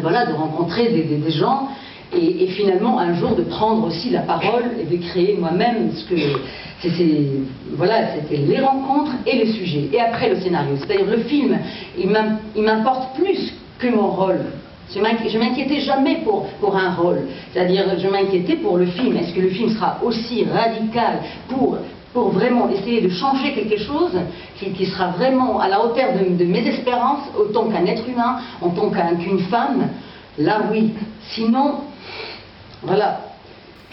voilà, 0.00 0.26
de 0.26 0.32
rencontrer 0.32 0.88
des, 0.88 1.30
gens 1.30 1.68
et, 2.14 2.46
finalement 2.48 2.98
un 2.98 3.14
jour 3.14 3.36
de 3.36 3.42
prendre 3.42 3.86
aussi 3.86 4.10
la 4.10 4.20
parole 4.20 4.64
et 4.80 4.84
de 4.84 5.02
créer 5.02 5.36
moi-même 5.38 5.92
ce 5.92 6.04
que 6.04 6.14
voilà 7.76 8.14
c'était 8.14 8.36
les 8.36 8.60
rencontres 8.60 9.12
et 9.26 9.36
les 9.36 9.52
sujets 9.52 9.88
et 9.92 10.00
après 10.00 10.30
le 10.30 10.36
scénario 10.36 10.76
c'est-à-dire 10.76 11.06
le 11.06 11.18
film 11.24 11.58
il 11.98 12.62
m'importe 12.62 13.14
plus 13.16 13.52
que 13.78 13.88
mon 13.88 14.08
rôle 14.08 14.40
je 14.94 15.38
m'inquiétais 15.38 15.80
jamais 15.80 16.22
pour, 16.24 16.76
un 16.76 16.94
rôle. 16.94 17.22
C'est-à-dire, 17.52 17.84
je 17.98 18.08
m'inquiétais 18.08 18.56
pour 18.56 18.78
le 18.78 18.86
film. 18.86 19.16
Est-ce 19.16 19.34
que 19.34 19.40
le 19.40 19.50
film 19.50 19.70
sera 19.70 19.98
aussi 20.02 20.44
radical 20.44 21.20
pour, 21.48 21.76
pour 22.14 22.30
vraiment 22.30 22.68
essayer 22.70 23.00
de 23.02 23.10
changer 23.10 23.52
quelque 23.52 23.78
chose 23.78 24.18
qui, 24.56 24.86
sera 24.86 25.08
vraiment 25.08 25.60
à 25.60 25.68
la 25.68 25.84
hauteur 25.84 26.08
de, 26.14 26.44
mes 26.44 26.66
espérances, 26.66 27.28
autant 27.38 27.68
qu'un 27.68 27.84
être 27.86 28.08
humain, 28.08 28.38
en 28.62 28.70
tant 28.70 28.90
qu'une 28.90 29.40
femme? 29.50 29.88
Là, 30.38 30.62
oui. 30.72 30.92
Sinon, 31.30 31.74
voilà. 32.82 33.20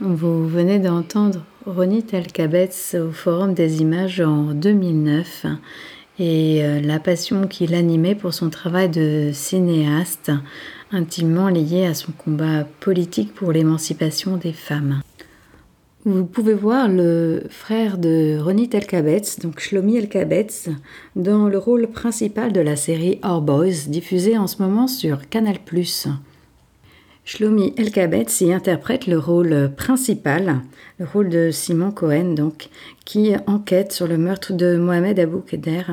Vous 0.02 0.48
venez 0.48 0.80
d'entendre 0.80 1.44
Ronit 1.66 2.04
Telkabetz 2.04 2.96
au 2.96 3.12
Forum 3.12 3.54
des 3.54 3.82
images 3.82 4.22
en 4.22 4.54
2009 4.54 5.46
et 6.20 6.64
euh, 6.64 6.82
la 6.82 7.00
passion 7.00 7.48
qui 7.48 7.66
l'animait 7.68 8.16
pour 8.16 8.34
son 8.34 8.50
travail 8.50 8.90
de 8.90 9.32
cinéaste, 9.34 10.32
intimement 10.92 11.50
lié 11.50 11.86
à 11.86 11.94
son 11.94 12.12
combat 12.12 12.66
politique 12.80 13.34
pour 13.34 13.52
l'émancipation 13.52 14.38
des 14.38 14.54
femmes. 14.54 15.02
Vous 16.06 16.26
pouvez 16.26 16.54
voir 16.54 16.88
le 16.88 17.44
frère 17.50 17.98
de 17.98 18.38
Ronit 18.40 18.70
Elkabetz, 18.72 19.40
donc 19.40 19.60
Shlomi 19.60 19.98
Elkabetz, 19.98 20.70
dans 21.16 21.48
le 21.48 21.58
rôle 21.58 21.88
principal 21.88 22.54
de 22.54 22.62
la 22.62 22.76
série 22.76 23.20
Our 23.24 23.42
Boys, 23.42 23.88
diffusée 23.88 24.38
en 24.38 24.46
ce 24.46 24.62
moment 24.62 24.88
sur 24.88 25.28
Canal+. 25.30 25.58
Shlomi 27.28 27.74
Elkabetz 27.76 28.42
y 28.42 28.54
interprète 28.54 29.08
le 29.08 29.18
rôle 29.18 29.72
principal, 29.76 30.62
le 31.00 31.06
rôle 31.12 31.30
de 31.30 31.50
Simon 31.50 31.90
Cohen, 31.90 32.36
donc, 32.36 32.70
qui 33.04 33.34
enquête 33.48 33.92
sur 33.94 34.08
le 34.08 34.20
meurtre 34.20 34.54
de 34.54 34.78
Mohamed 34.78 35.20
Abou 35.20 35.40
Keder. 35.40 35.86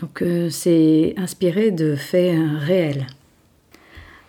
Donc, 0.00 0.22
euh, 0.22 0.50
c'est 0.50 1.14
inspiré 1.18 1.70
de 1.70 1.94
faits 1.94 2.36
réels. 2.58 3.06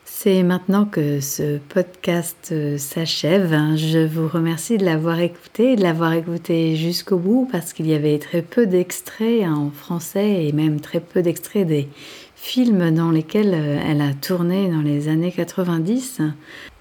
C'est 0.06 0.44
maintenant 0.44 0.86
que 0.86 1.22
ce 1.22 1.58
podcast 1.58 2.50
euh, 2.52 2.78
s'achève. 2.78 3.56
Je 3.76 4.06
vous 4.06 4.28
remercie 4.28 4.78
de 4.78 4.86
l'avoir 4.86 5.20
écouté, 5.20 5.76
de 5.76 5.82
l'avoir 5.82 6.14
écouté 6.14 6.76
jusqu'au 6.76 7.18
bout 7.18 7.48
parce 7.52 7.74
qu'il 7.74 7.88
y 7.88 7.96
avait 7.96 8.20
très 8.20 8.44
peu 8.44 8.68
d'extraits 8.68 9.44
en 9.48 9.72
français 9.72 10.46
et 10.46 10.52
même 10.52 10.82
très 10.82 11.00
peu 11.00 11.22
d'extraits 11.22 11.68
des 11.68 11.88
films 12.48 12.92
dans 12.92 13.12
lesquels 13.12 13.54
euh, 13.54 13.78
elle 13.86 14.00
a 14.00 14.14
tourné 14.14 14.70
dans 14.70 14.82
les 14.82 15.10
années 15.10 15.34
90. 15.34 16.22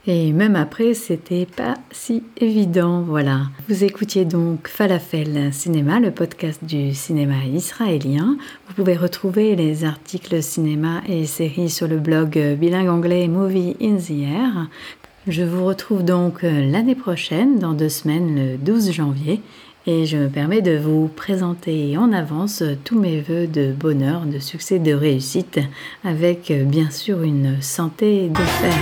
Et 0.06 0.32
même 0.32 0.54
après, 0.54 0.94
c'était 0.94 1.44
pas 1.44 1.74
si 1.90 2.22
évident, 2.36 3.00
voilà. 3.02 3.48
Vous 3.68 3.82
écoutiez 3.82 4.24
donc 4.24 4.68
Falafel 4.68 5.52
Cinéma, 5.52 5.98
le 5.98 6.12
podcast 6.12 6.62
du 6.62 6.94
cinéma 6.94 7.44
israélien. 7.52 8.36
Vous 8.68 8.74
pouvez 8.74 8.96
retrouver 8.96 9.56
les 9.56 9.84
articles 9.84 10.40
cinéma 10.40 11.02
et 11.08 11.26
séries 11.26 11.70
sur 11.70 11.88
le 11.88 11.98
blog 11.98 12.38
bilingue 12.56 12.88
anglais 12.88 13.26
Movie 13.26 13.76
in 13.82 13.96
the 13.96 14.10
Air. 14.10 14.68
Je 15.26 15.42
vous 15.42 15.64
retrouve 15.64 16.04
donc 16.04 16.44
euh, 16.44 16.70
l'année 16.70 16.94
prochaine, 16.94 17.58
dans 17.58 17.72
deux 17.72 17.88
semaines, 17.88 18.36
le 18.36 18.56
12 18.58 18.92
janvier, 18.92 19.40
et 19.86 20.04
je 20.06 20.16
me 20.16 20.28
permets 20.28 20.62
de 20.62 20.76
vous 20.76 21.08
présenter 21.08 21.96
en 21.96 22.12
avance 22.12 22.62
tous 22.84 22.98
mes 22.98 23.20
voeux 23.20 23.46
de 23.46 23.72
bonheur, 23.72 24.22
de 24.22 24.38
succès, 24.38 24.78
de 24.78 24.92
réussite, 24.92 25.60
avec 26.04 26.52
bien 26.52 26.90
sûr 26.90 27.22
une 27.22 27.62
santé 27.62 28.28
de 28.28 28.42
fer. 28.42 28.74